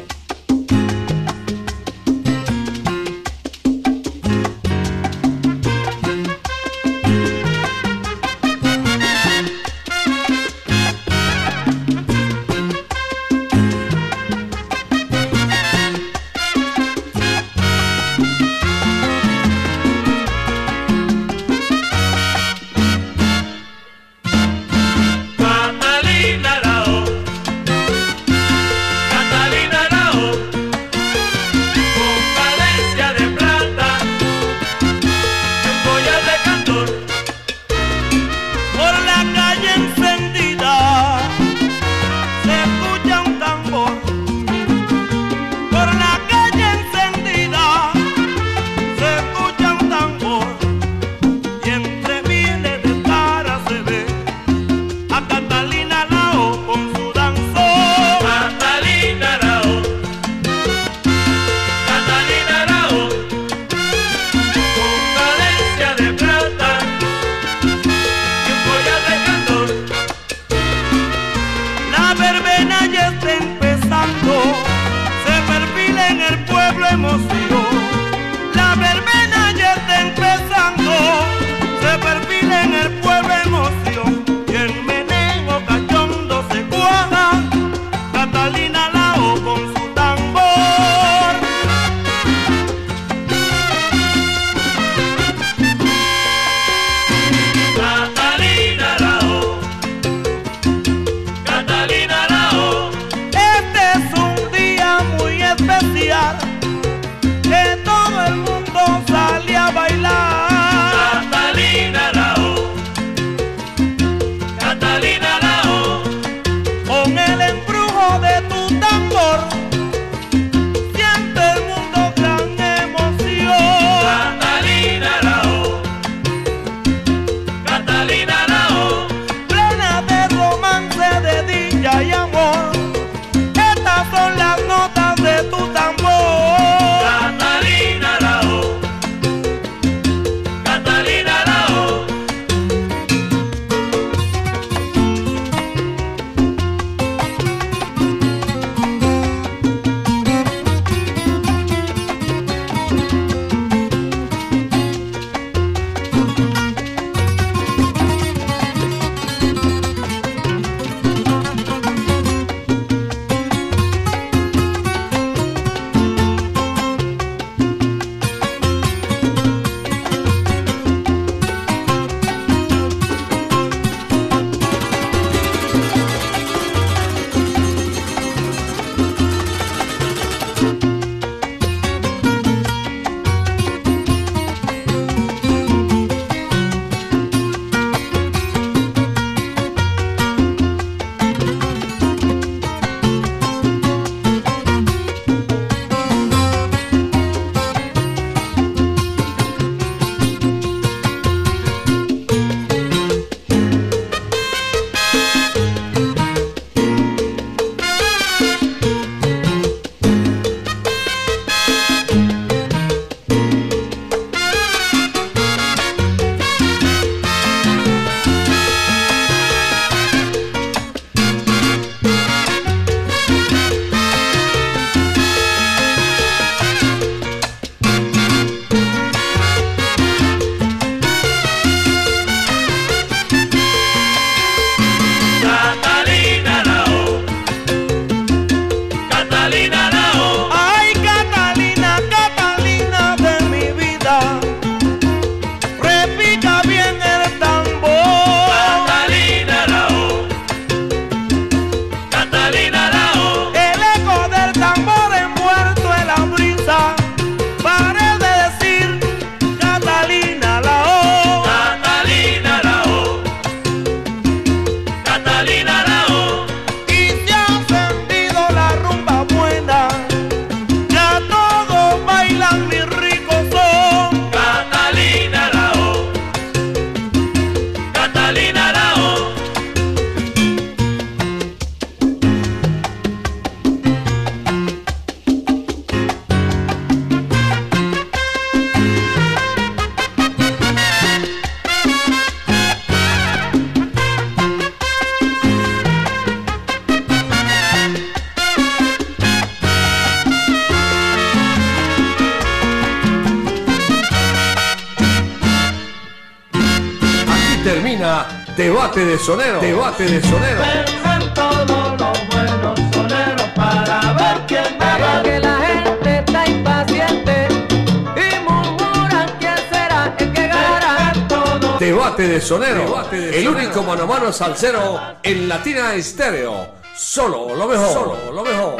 Salsero 324.35 324.99
en 325.23 325.47
Latina 325.47 325.95
Estéreo. 325.95 326.75
Solo 326.93 327.55
lo 327.55 327.67
mejor. 327.67 327.89
Solo 327.89 328.17
lo 328.33 328.43
mejor. 328.43 328.75